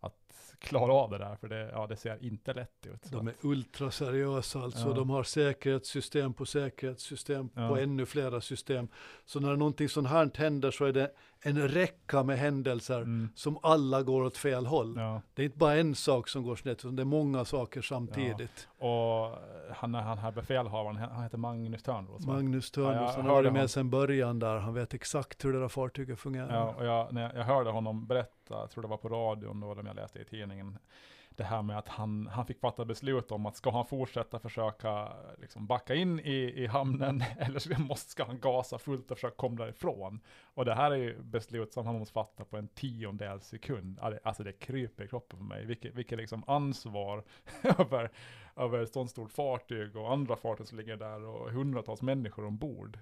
[0.00, 3.02] Att klara av det där, för det, ja, det ser inte lätt ut.
[3.12, 4.88] De är att- ultraseriösa alltså.
[4.88, 4.94] Ja.
[4.94, 7.68] De har säkerhetssystem på säkerhetssystem Ja.
[7.68, 8.88] på ännu flera system.
[9.24, 11.10] Så när någonting sånt här händer så är det
[11.48, 13.28] en räcka med händelser Mm.
[13.34, 14.94] som alla går åt fel håll.
[14.96, 17.82] Ja, Det är inte bara en sak som går snett, utan det är många saker
[17.82, 18.68] samtidigt.
[18.78, 19.38] och
[19.74, 22.26] han, han här befälhavaren, han heter Magnus Törnros?
[22.26, 24.56] Magnus Ja, Törnros, han har varit med sedan början där.
[24.56, 26.54] Han vet exakt hur det där fartyget fungerar.
[26.54, 29.60] Ja, och jag, när jag, jag hörde honom berätta, jag tror det var på radion
[29.60, 30.78] då, eller om jag läste i tidningen,
[31.36, 35.12] det här med att han, han fick fatta beslut om att ska han fortsätta försöka
[35.38, 39.36] liksom backa in i, i hamnen eller så måste, ska han gasa fullt och försöka
[39.36, 40.20] komma därifrån.
[40.54, 44.00] Och det här är ju beslut som han måste fatta på en tiondel sekund.
[44.22, 45.66] Alltså det kryper i kroppen på mig.
[45.66, 47.24] Vilket, vilket liksom ansvar
[47.78, 48.10] över,
[48.56, 52.98] över ett sånt stort fartyg och andra fartyg som ligger där och hundratals människor ombord.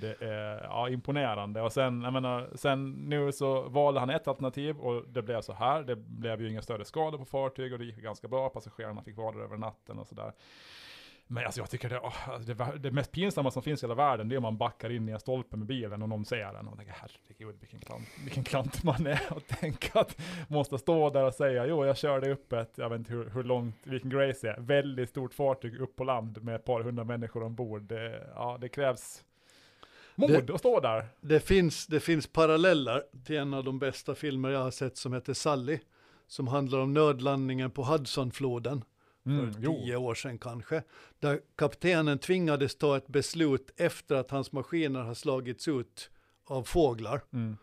[0.00, 1.62] Det är ja, imponerande.
[1.62, 5.52] Och sen, jag menar, sen nu så valde han ett alternativ och det blev så
[5.52, 5.82] här.
[5.82, 8.48] Det blev ju inga större skador på fartyg och det gick ganska bra.
[8.48, 10.32] Passagerarna fick vara där över natten och sådär.
[11.28, 14.28] Men alltså jag tycker det, oh, det, det, mest pinsamma som finns i hela världen,
[14.28, 16.68] det är om man backar in i en stolpe med bilen och någon ser den
[16.68, 21.24] och tänker herregud vilken klant, vilken klant man är och tänka att måste stå där
[21.24, 24.48] och säga jo jag körde upp ett, jag vet inte hur, hur långt, vilken Grace
[24.50, 27.82] är, väldigt stort fartyg upp på land med ett par hundra människor ombord.
[27.82, 29.24] Det, ja, det krävs
[30.16, 31.04] mod det, att stå där.
[31.20, 35.12] Det finns, det finns paralleller till en av de bästa filmer jag har sett som
[35.12, 35.78] heter Sally.
[36.28, 38.84] Som handlar om nödlandningen på Hudsonfloden.
[39.26, 39.98] Mm, för tio jo.
[39.98, 40.82] år sedan kanske.
[41.20, 46.10] Där kaptenen tvingades ta ett beslut efter att hans maskiner har slagits ut
[46.46, 47.20] av fåglar.
[47.32, 47.56] Mm.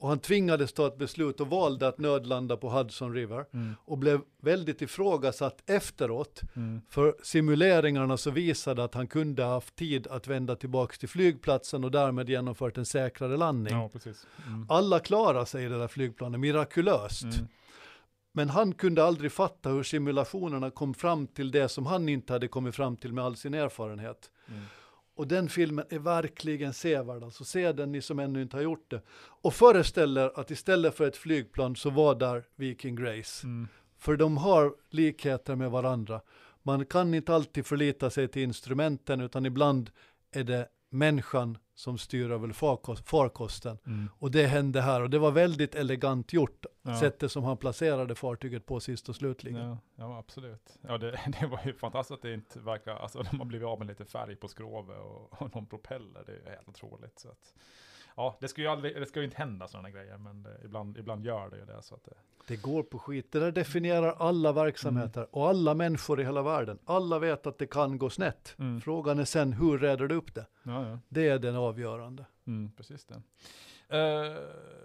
[0.00, 3.44] Och han tvingades ta ett beslut och valde att nödlanda på Hudson River.
[3.52, 3.74] Mm.
[3.84, 6.40] Och blev väldigt ifrågasatt efteråt.
[6.56, 6.80] Mm.
[6.88, 11.84] För simuleringarna så visade att han kunde ha haft tid att vända tillbaka till flygplatsen
[11.84, 13.74] och därmed genomfört en säkrare landning.
[13.74, 13.90] Ja,
[14.46, 14.66] mm.
[14.68, 17.22] Alla klarade sig i det där flygplanet mirakulöst.
[17.22, 17.48] Mm.
[18.32, 22.48] Men han kunde aldrig fatta hur simulationerna kom fram till det som han inte hade
[22.48, 24.30] kommit fram till med all sin erfarenhet.
[25.20, 28.90] Och den filmen är verkligen sevärd, alltså se den ni som ännu inte har gjort
[28.90, 29.02] det.
[29.18, 33.46] Och föreställer att istället för ett flygplan så var där Viking Grace.
[33.46, 33.68] Mm.
[33.98, 36.20] För de har likheter med varandra.
[36.62, 39.90] Man kan inte alltid förlita sig till instrumenten utan ibland
[40.32, 42.52] är det människan som styr över
[43.02, 43.78] farkosten.
[43.86, 44.08] Mm.
[44.18, 47.00] Och det hände här och det var väldigt elegant gjort, ja.
[47.00, 49.68] sättet som han placerade fartyget på sist och slutligen.
[49.68, 50.78] Ja, ja absolut.
[50.80, 53.78] Ja, det, det, var ju fantastiskt att det inte verkar, alltså de har blivit av
[53.78, 57.18] med lite färg på skrovet och, och någon propeller, det är helt otroligt.
[57.18, 57.54] Så att,
[58.20, 60.98] ja, det ska ju aldrig, det ska ju inte hända sådana grejer, men det, ibland,
[60.98, 61.82] ibland gör det ju det.
[61.82, 62.14] Så att det,
[62.46, 63.32] det går på skit.
[63.32, 65.30] Det där definierar alla verksamheter mm.
[65.30, 66.78] och alla människor i hela världen.
[66.84, 68.54] Alla vet att det kan gå snett.
[68.58, 68.80] Mm.
[68.80, 70.46] Frågan är sen, hur reder du upp det?
[70.62, 70.98] Ja, ja.
[71.08, 72.24] Det är den avgörande.
[72.46, 73.22] Mm, precis det.
[73.96, 74.36] Uh,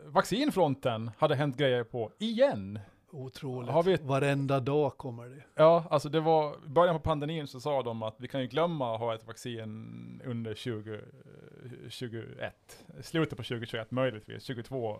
[0.06, 2.80] vaccinfronten hade hänt grejer på igen.
[3.16, 3.72] Otroligt.
[3.72, 4.02] Har vi ett...
[4.02, 5.44] Varenda dag kommer det.
[5.56, 8.48] Ja, alltså det var, i början på pandemin så sa de att vi kan ju
[8.48, 12.86] glömma att ha ett vaccin under 2021.
[13.02, 14.98] Slutet på 2021 möjligtvis, 22 eh,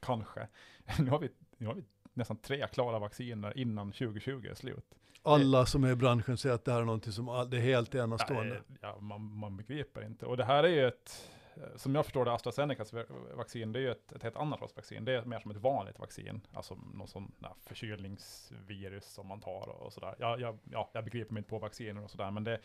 [0.00, 0.48] kanske.
[0.98, 4.94] Nu har vi, nu har vi nästan tre klara vacciner innan 2020 är slut.
[5.22, 7.94] Alla som är i branschen säger att det här är någonting som det är helt
[7.94, 8.60] enastående.
[8.80, 10.26] Ja, man, man begriper inte.
[10.26, 11.28] Och det här är ju ett
[11.76, 12.94] som jag förstår det, AstraZenecas
[13.34, 15.04] vaccin, det är ju ett, ett helt annat slags vaccin.
[15.04, 19.68] Det är mer som ett vanligt vaccin, alltså någon sån där förkylningsvirus som man tar
[19.68, 20.14] och sådär.
[20.18, 22.60] Jag, jag, ja, jag begriper mig inte på vacciner och sådär, men det,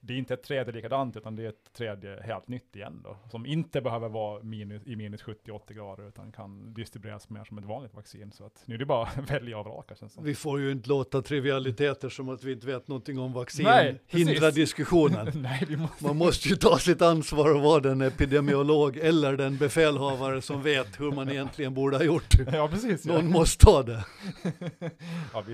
[0.00, 3.16] det är inte ett tredje likadant, utan det är ett tredje helt nytt igen då,
[3.30, 7.64] som inte behöver vara minus, i minus 70-80 grader, utan kan distribueras mer som ett
[7.64, 8.32] vanligt vaccin.
[8.32, 10.88] Så att nu är det bara att välja och vraka känns Vi får ju inte
[10.88, 15.30] låta trivialiteter som att vi inte vet någonting om vaccin Nej, hindra diskussionen.
[15.34, 16.04] Nej, måste...
[16.04, 21.00] Man måste ju ta sitt ansvar och vara den epidemiolog eller den befälhavare som vet
[21.00, 22.34] hur man egentligen borde ha gjort.
[22.52, 23.04] Ja, precis.
[23.04, 24.04] Någon måste ta det.
[25.32, 25.44] ja,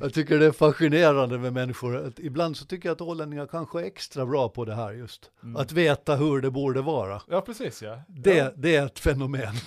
[0.00, 2.12] jag tycker det är fascinerande med människor.
[2.16, 5.30] ibland så tycker jag att ålänningar kanske är extra bra på det här just.
[5.42, 5.56] Mm.
[5.56, 7.22] Att veta hur det borde vara.
[7.28, 8.02] Ja, precis ja.
[8.08, 8.50] Det, ja.
[8.56, 9.54] det är ett fenomen.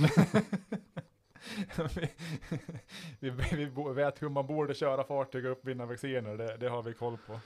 [3.19, 6.83] vi, vi, vi, vet hur man borde köra fartyg och uppvinna vacciner, det, det har
[6.83, 7.39] vi koll på.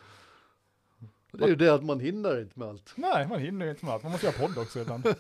[1.38, 2.94] Det är ju det att man hinner inte med allt.
[2.96, 4.04] Nej, man hinner inte med allt.
[4.04, 5.08] Man måste göra podd också ibland.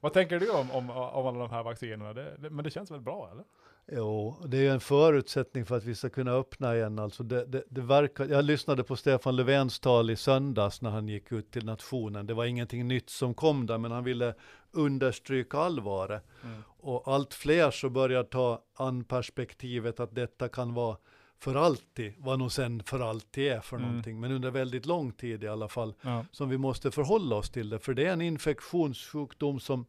[0.00, 2.14] Vad tänker du om, om, om alla de här vaccinerna?
[2.14, 3.44] Det, det, men det känns väl bra, eller?
[3.92, 6.98] Jo, det är ju en förutsättning för att vi ska kunna öppna igen.
[6.98, 11.08] Alltså det, det, det verkar, jag lyssnade på Stefan Löfvens tal i söndags när han
[11.08, 12.26] gick ut till nationen.
[12.26, 14.34] Det var ingenting nytt som kom där, men han ville
[14.70, 16.24] understryka allvaret.
[16.44, 16.62] Mm.
[16.66, 20.96] Och allt fler så börjar ta an perspektivet att detta kan vara
[21.44, 23.88] för alltid, vad nog sen för alltid är för mm.
[23.88, 26.24] någonting, men under väldigt lång tid i alla fall, ja.
[26.30, 29.86] som vi måste förhålla oss till det, för det är en infektionssjukdom som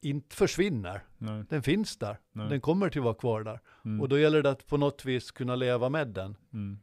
[0.00, 1.02] inte försvinner.
[1.18, 1.44] Nej.
[1.48, 2.48] Den finns där, Nej.
[2.48, 3.60] den kommer till att vara kvar där.
[3.84, 4.00] Mm.
[4.00, 6.36] Och då gäller det att på något vis kunna leva med den.
[6.52, 6.78] Mm.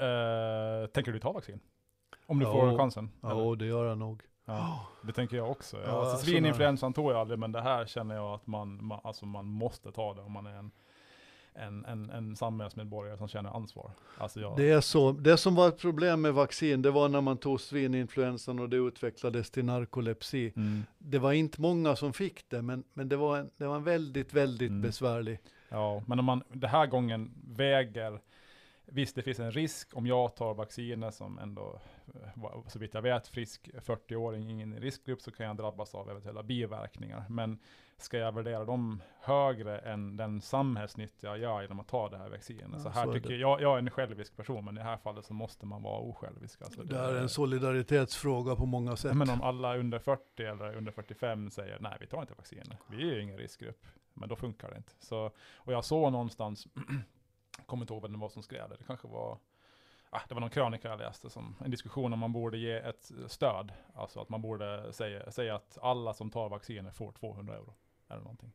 [0.00, 1.60] Uh, tänker du ta vaccin?
[2.26, 3.10] Om du ja, får chansen?
[3.20, 4.22] Ja, det gör jag nog.
[4.44, 5.76] Ja, det tänker jag också.
[5.86, 9.26] Ja, alltså, svininfluensan tog jag aldrig, men det här känner jag att man, man, alltså
[9.26, 10.70] man måste ta det om man är en
[11.54, 13.90] en, en, en samhällsmedborgare som känner ansvar.
[14.18, 14.56] Alltså jag...
[14.56, 17.60] det, är så, det som var ett problem med vaccin, det var när man tog
[17.60, 20.52] svininfluensan och det utvecklades till narkolepsi.
[20.56, 20.82] Mm.
[20.98, 23.84] Det var inte många som fick det, men, men det, var en, det var en
[23.84, 24.82] väldigt, väldigt mm.
[24.82, 25.38] besvärlig
[25.74, 28.20] Ja, men om man det här gången väger,
[28.84, 31.80] visst det finns en risk om jag tar vacciner som ändå,
[32.66, 37.24] så vitt jag vet, frisk 40-åring, ingen riskgrupp, så kan jag drabbas av eventuella biverkningar.
[37.28, 37.58] Men
[37.96, 42.28] ska jag värdera dem högre än den samhällsnytta jag gör genom att ta det här
[42.28, 42.70] vaccinet?
[42.72, 43.36] Ja, så här så tycker det.
[43.36, 45.98] jag, jag är en självisk person, men i det här fallet så måste man vara
[45.98, 46.62] osjälvisk.
[46.62, 49.16] Alltså Det är en solidaritetsfråga på många sätt.
[49.16, 52.78] men om alla under 40 eller under 45 säger nej, vi tar inte vacciner.
[52.90, 53.86] Vi är ju ingen riskgrupp.
[54.14, 54.92] Men då funkar det inte.
[54.98, 56.66] Så, och jag såg någonstans,
[57.66, 59.38] kommer inte ihåg vem det var som skrev det, det kanske var
[60.16, 63.10] Ah, det var någon krönika jag läste, som en diskussion om man borde ge ett
[63.26, 63.72] stöd.
[63.94, 67.74] Alltså att man borde säga, säga att alla som tar vacciner får 200 euro.
[68.08, 68.52] Eller någonting.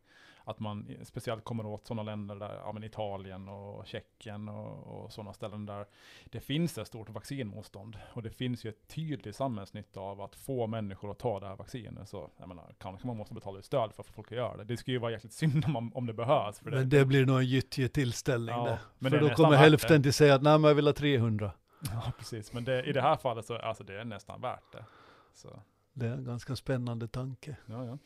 [0.50, 5.12] Att man speciellt kommer åt sådana länder där, ja men Italien och Tjeckien och, och
[5.12, 5.86] sådana ställen där
[6.26, 7.98] det finns ett stort vaccinmotstånd.
[8.14, 11.56] Och det finns ju ett tydligt samhällsnytta av att få människor att ta det här
[11.56, 12.10] vaccinet.
[12.10, 14.64] Så jag menar, kanske man måste betala ut stöd för att folk att göra det.
[14.64, 16.60] Det skulle ju vara jäkligt synd om, man- om det behövs.
[16.60, 18.80] För det, Men det blir nog en gyttjetillställning Ja, det.
[19.00, 20.04] men För då kommer hälften det.
[20.04, 21.52] till säga att nej men jag vill ha 300.
[21.92, 22.54] Ja, precis.
[22.54, 24.86] Men det, i det här fallet så alltså, det är nästan värt det.
[25.34, 25.62] Så,
[25.94, 27.58] Det är en ganska spännande tanke.
[27.66, 27.98] ja, ja.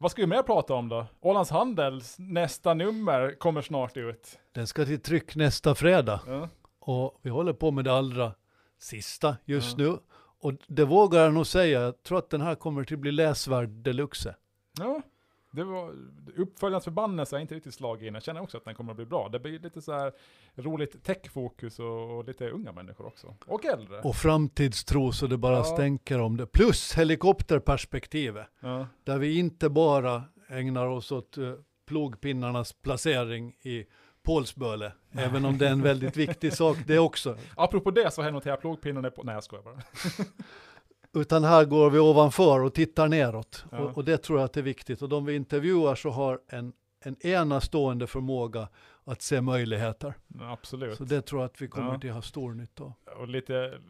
[0.00, 1.06] Vad ska vi mer prata om då?
[1.20, 4.38] Ålands Handels nästa nummer kommer snart ut.
[4.54, 6.20] Den ska till tryck nästa fredag.
[6.26, 6.48] Ja.
[6.80, 8.32] Och vi håller på med det allra
[8.78, 9.84] sista just Ja.
[9.84, 9.98] nu.
[10.40, 13.68] Och det vågar jag nog säga, jag tror att den här kommer till bli läsvärd
[13.68, 14.34] deluxe.
[14.78, 15.02] Ja,
[15.50, 15.94] det var
[16.36, 18.14] uppföljarens förbannelse har inte riktigt slagit in.
[18.14, 19.28] Jag känner också att den kommer att bli bra.
[19.28, 20.12] Det blir lite så här
[20.54, 23.34] roligt techfokus och, och lite unga människor också.
[23.46, 24.00] Och äldre.
[24.00, 25.64] Och framtidstro så det bara Ja.
[25.64, 26.46] stänker om det.
[26.46, 28.46] Plus helikopterperspektivet.
[28.60, 28.86] Ja.
[29.04, 31.54] Där vi inte bara ägnar oss åt uh,
[31.86, 33.84] plogpinnarnas placering i
[34.22, 34.92] Pålsböle.
[35.12, 37.36] Även om det är en väldigt viktig sak det också.
[37.56, 39.22] Apropå det så har jag noterat plogpinnen på...
[39.22, 39.74] Nej jag skojar bara.
[41.16, 43.64] Utan här går vi ovanför och tittar neråt.
[43.72, 43.78] Ja.
[43.78, 45.02] Och, och det tror jag att är viktigt.
[45.02, 46.72] Och de vi intervjuar så har en,
[47.04, 48.68] en enastående förmåga
[49.04, 50.14] att se möjligheter.
[50.40, 50.96] Absolut.
[50.96, 51.98] Så det tror jag att vi kommer Ja.
[52.00, 52.92] till ha stor nytta av.
[53.20, 53.80] Och lite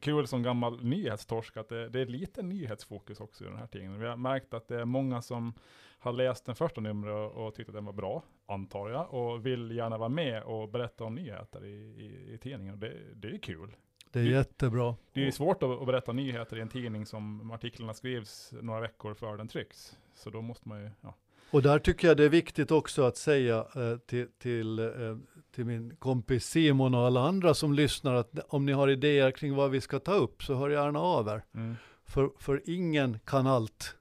[0.00, 4.00] kul som gammal nyhetstorsk att det, det är lite nyhetsfokus också i den här tidningen.
[4.00, 5.54] Vi har märkt att det är många som
[5.98, 9.70] har läst den första numret och, tyckte att den var bra, antar jag, och vill
[9.70, 12.80] gärna vara med och berätta om nyheter i, i, i tidningen.
[12.80, 13.76] Det, det är kul.
[14.16, 14.96] Det är Det- jättebra.
[15.12, 19.14] Det är svårt att, att berätta nyheter i en tidning som artiklarna skrivs några veckor
[19.14, 19.96] före den trycks.
[20.14, 21.14] Så då måste man ju, ja.
[21.50, 25.16] Och där tycker jag det är viktigt också att säga eh, till, till, eh,
[25.54, 29.54] till min kompis Simon och alla andra som lyssnar att om ni har idéer kring
[29.54, 31.44] vad vi ska ta upp så hör gärna av er.
[31.54, 31.74] Mm.
[32.04, 33.96] För, för ingen kan allt.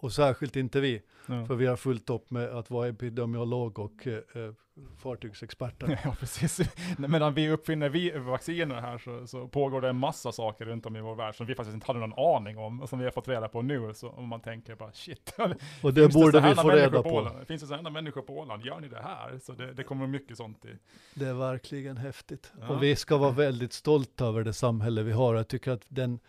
[0.00, 1.02] Och särskilt inte vi.
[1.26, 1.46] Ja.
[1.46, 4.52] För vi har fullt upp med att vara epidemiolog och eh, eh,
[4.98, 6.00] fartygsexperter.
[6.04, 6.60] Ja, precis.
[6.98, 10.96] Medan vi uppfinner vi vacciner här så, så pågår det en massa saker runt om
[10.96, 13.12] i vår värld som vi faktiskt inte hade någon aning om, och som vi har
[13.12, 13.94] fått reda på nu.
[13.94, 15.34] Så om man tänker bara shit,
[15.82, 17.08] Och det borde så vi få reda på.
[17.08, 17.46] Åland?
[17.46, 18.64] Finns det sådana människor på Åland?
[18.64, 19.38] Gör ni det här?
[19.38, 20.68] Så det, det kommer mycket sånt i.
[21.14, 22.52] Det är verkligen häftigt.
[22.60, 22.68] Ja.
[22.68, 25.34] Och vi ska vara väldigt stolta över det samhälle vi har.
[25.34, 26.20] Jag tycker att den,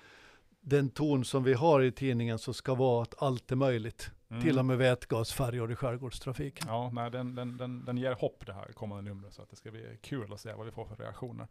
[0.61, 4.11] den ton som vi har i tidningen så ska vara att allt är möjligt.
[4.31, 4.43] Mm.
[4.43, 6.67] Till och med vätgasfärjor i skärgårdstrafiken.
[6.67, 9.55] Ja, nej, den, den, den, den ger hopp det här kommande numret, så att det
[9.55, 11.47] ska bli kul att se vad vi får för reaktioner.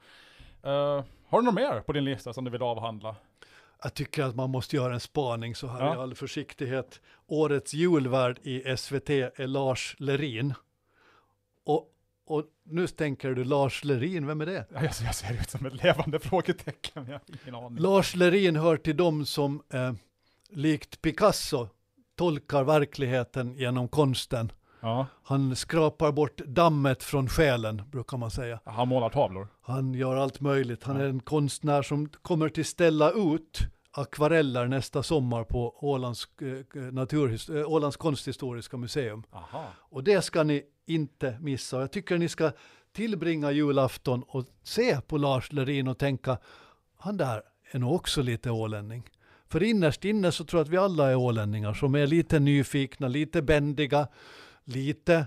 [0.63, 3.17] Eh, har du något mer på din lista som du vill avhandla?
[3.83, 5.95] Jag tycker att man måste göra en spaning så här Ja.
[5.95, 7.01] i all försiktighet.
[7.27, 10.55] Årets julvärd i SVT är Lars Lerin.
[11.65, 11.91] Och,
[12.31, 14.67] och nu tänker du Lars Lerin, vem är det?
[14.73, 17.79] Ja, Jag, jag ser ut som ett levande frågetecken, jag har ingen aning.
[17.79, 19.93] Lars Lerin hör till dem som eh,
[20.51, 21.69] likt Picasso
[22.17, 24.53] tolkar verkligheten genom konsten.
[24.81, 28.61] Ja, Han skrapar bort dammet från själen, brukar man säga.
[28.65, 29.49] han målar tavlor.
[29.63, 30.85] Han gör allt möjligt.
[30.85, 31.03] Han Ja.
[31.03, 33.59] är en konstnär som kommer till ställa ut
[33.91, 36.45] akvareller nästa sommar på Ålands, eh,
[36.93, 39.23] naturhis- eh, Ålands konsthistoriska museum.
[39.33, 39.67] Aha.
[39.79, 41.81] Och det ska ni inte missa.
[41.81, 42.51] Jag tycker ni ska
[42.93, 46.39] tillbringa julafton och se på Lars Lerin och tänka,
[46.99, 49.03] han där är nog också lite ålänning.
[49.49, 53.09] För innerst inne så tror jag att vi alla är ålänningar som är lite nyfikna,
[53.09, 54.09] lite bändiga,
[54.65, 55.27] lite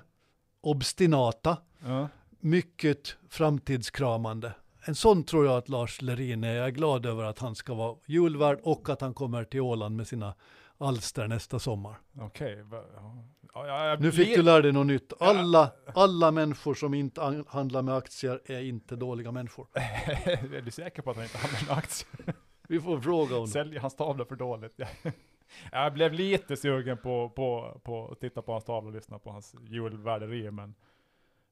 [0.62, 2.08] obstinata, Ja.
[2.39, 4.54] mycket framtidskramande.
[4.86, 6.54] En sån tror jag att Lars Lerin är.
[6.54, 9.96] Jag är glad över att han ska vara julvärd och att han kommer till Åland
[9.96, 10.36] med sina
[10.78, 11.96] alster nästa sommar.
[12.20, 12.62] Okej.
[12.63, 13.26] va- ja.
[13.54, 15.13] Jag Nu fick du lära dig något nytt.
[15.20, 19.67] Alla, alla människor som inte an- handlar med aktier är inte dåliga människor.
[19.74, 22.36] är du säker på att han inte handlar med aktier?
[22.67, 23.48] Vi får fråga honom.
[23.48, 24.80] Säljer hans tavlor för dåligt?
[25.72, 29.32] jag blev lite sugen på, på, på att titta på hans tavlor och lyssna på
[29.32, 30.76] hans julvärderi, men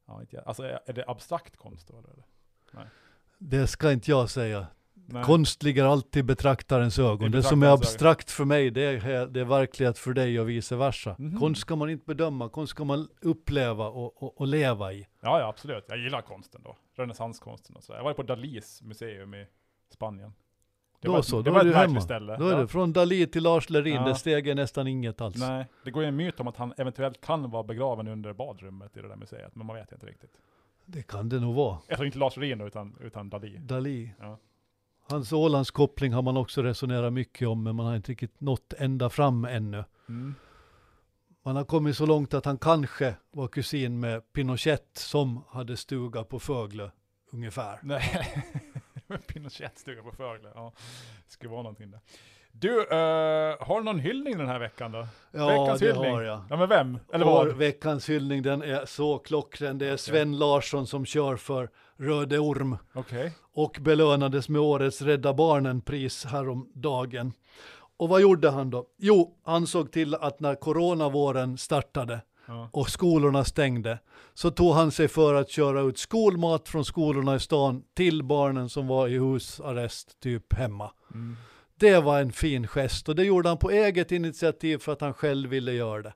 [0.07, 1.97] ja, inte, alltså är, det abstrakt konst då?
[1.97, 2.23] Eller?
[3.39, 4.67] Det ska inte jag säga.
[5.11, 5.23] Nej.
[5.23, 7.27] Konst ligger alltid i betraktarens ögon.
[7.27, 10.49] I Det som är abstrakt för mig, det är, det är verklighet för dig och
[10.49, 11.15] vice versa.
[11.19, 11.39] Mhm.
[11.39, 15.07] Konst ska man inte bedöma, konst ska man uppleva och, och, och leva i.
[15.21, 15.85] Ja, ja, absolut.
[15.87, 16.77] Jag gillar konsten då.
[16.95, 17.93] Renässanskonsten och så.
[17.93, 19.45] Jag var på Dalis museum i
[19.93, 20.33] Spanien.
[21.01, 22.01] Det Då var, så, det då var är ett du hemma.
[22.01, 22.37] ställe.
[22.37, 22.57] Då är ja.
[22.57, 24.07] det från Dalí till Lars Lerin, Ja.
[24.07, 25.37] det steg är nästan inget alls.
[25.37, 28.97] Nej, det går ju en myt om att han eventuellt kan vara begraven under badrummet
[28.97, 30.31] i det där museet, men man vet inte riktigt.
[30.91, 31.79] Det kan det nog vara.
[31.79, 33.59] Tror inte Lars Lerin utan, utan Dalí.
[33.59, 34.09] Dalí.
[34.19, 34.37] Ja.
[35.09, 39.09] Hans Ålandskoppling har man också resonerat mycket om, men man har inte riktigt nått ända
[39.09, 39.83] fram ännu.
[40.09, 40.35] Mm.
[41.43, 46.23] Man har kommit så långt att han kanske var kusin med Pinochet som hade stuga
[46.23, 46.91] på Fögle,
[47.31, 47.79] ungefär.
[47.83, 48.43] Nej,
[49.27, 50.51] Pinochet-stuga på Fögle.
[50.55, 50.73] Ja,
[51.25, 51.99] det skulle vara någonting där.
[52.59, 55.07] Du, eh, har du någon hyllning den här veckan då?
[55.31, 56.13] Ja, Veckans det hyllning.
[56.13, 56.41] har jag.
[56.49, 56.99] Ja, men vem?
[57.13, 57.55] Eller Vår vad?
[57.57, 59.77] veckans hyllning, den är så klockren.
[59.77, 63.33] Det är Sven Larsson som kör för Röde Orm Okej.
[63.53, 67.33] och belönades med årets Rädda Barnen-pris häromdagen.
[67.97, 68.85] Och vad gjorde han då?
[68.97, 72.69] Jo, han såg till att när coronavåren startade Ja.
[72.73, 73.99] och skolorna stängde
[74.33, 78.69] så tog han sig för att köra ut skolmat från skolorna i stan till barnen
[78.69, 80.91] som var i husarrest typ hemma.
[81.13, 81.37] Mm.
[81.79, 85.13] Det var en fin gest och det gjorde han på eget initiativ för att han
[85.13, 86.13] själv ville göra det.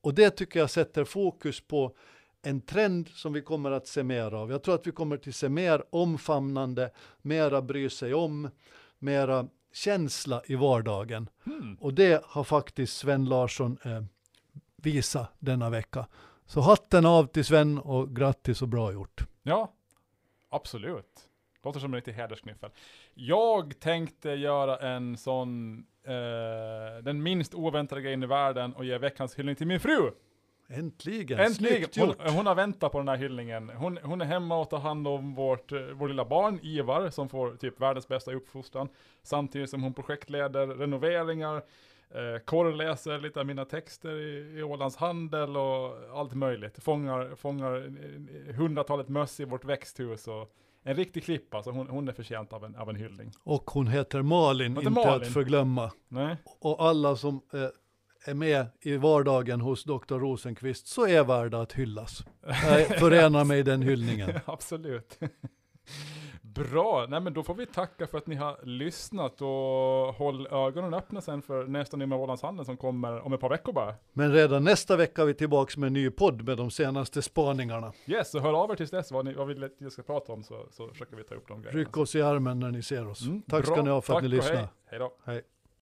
[0.00, 1.96] Och det tycker jag sätter fokus på
[2.42, 4.50] en trend som vi kommer att se mer av.
[4.50, 6.90] Jag tror att vi kommer att se mer omfamnande,
[7.22, 8.50] mera bry sig om,
[8.98, 11.28] mera känsla i vardagen.
[11.44, 11.76] Hmm.
[11.80, 14.02] Och det har faktiskt Sven Larsson eh,
[14.76, 16.06] visat denna vecka.
[16.46, 19.26] Så hatten av till Sven och grattis och bra gjort.
[19.42, 19.72] Ja,
[20.48, 21.28] absolut.
[21.64, 22.70] Låter som en riktig hedersknyffel.
[23.14, 29.38] Jag tänkte göra en sån, eh, den minst oväntade grejen i världen och ge veckans
[29.38, 30.10] hyllning till min fru.
[30.68, 31.88] Äntligen, Äntligen!
[31.96, 33.68] Hon, hon har väntat på den här hyllningen.
[33.68, 37.28] Hon, hon är hemma och tar hand om vårt, eh, vår lilla barn, Ivar, som
[37.28, 38.88] får typ världens bästa uppfostran.
[39.22, 41.56] Samtidigt som hon projektleder renoveringar,
[42.10, 46.84] eh, korrläser lite av mina texter i, i Ålands Handel och allt möjligt.
[46.84, 50.54] Fångar, fångar eh, hundratalet möss i vårt växthus och
[50.84, 53.32] en riktig klippa, så hon, hon är förtjänt av en, av en hyllning.
[53.44, 55.22] Och hon heter Malin, Hon heter inte Malin.
[55.22, 55.92] att förglömma.
[56.08, 56.36] Nej?
[56.60, 57.60] Och alla som eh,
[58.30, 60.14] är med i vardagen hos Dr.
[60.14, 62.24] Rosenqvist så är värda att hyllas.
[62.64, 64.30] Jag förenar mig i den hyllningen.
[64.44, 65.18] Absolut.
[66.54, 69.48] Bra, nej men då får vi tacka för att ni har lyssnat och
[70.14, 73.50] håll ögonen öppna sen för nästa nummer av Ålands Handel som kommer om ett par
[73.50, 73.94] veckor bara.
[74.12, 77.92] Men redan nästa vecka är vi tillbaka med en ny podd med de senaste spaningarna.
[78.06, 80.42] Yes, så hör av er tills dess vad ni vad att jag ska prata om
[80.42, 81.80] så, så försöker vi ta upp de grejerna.
[81.80, 83.22] Ryck oss i armen när ni ser oss.
[83.26, 83.84] Mm, Tack ska bra.
[83.84, 84.56] ni ha för att Tack ni och lyssnar.
[84.56, 84.68] Hej.
[84.86, 85.12] hej då.
[85.24, 85.42] Hej.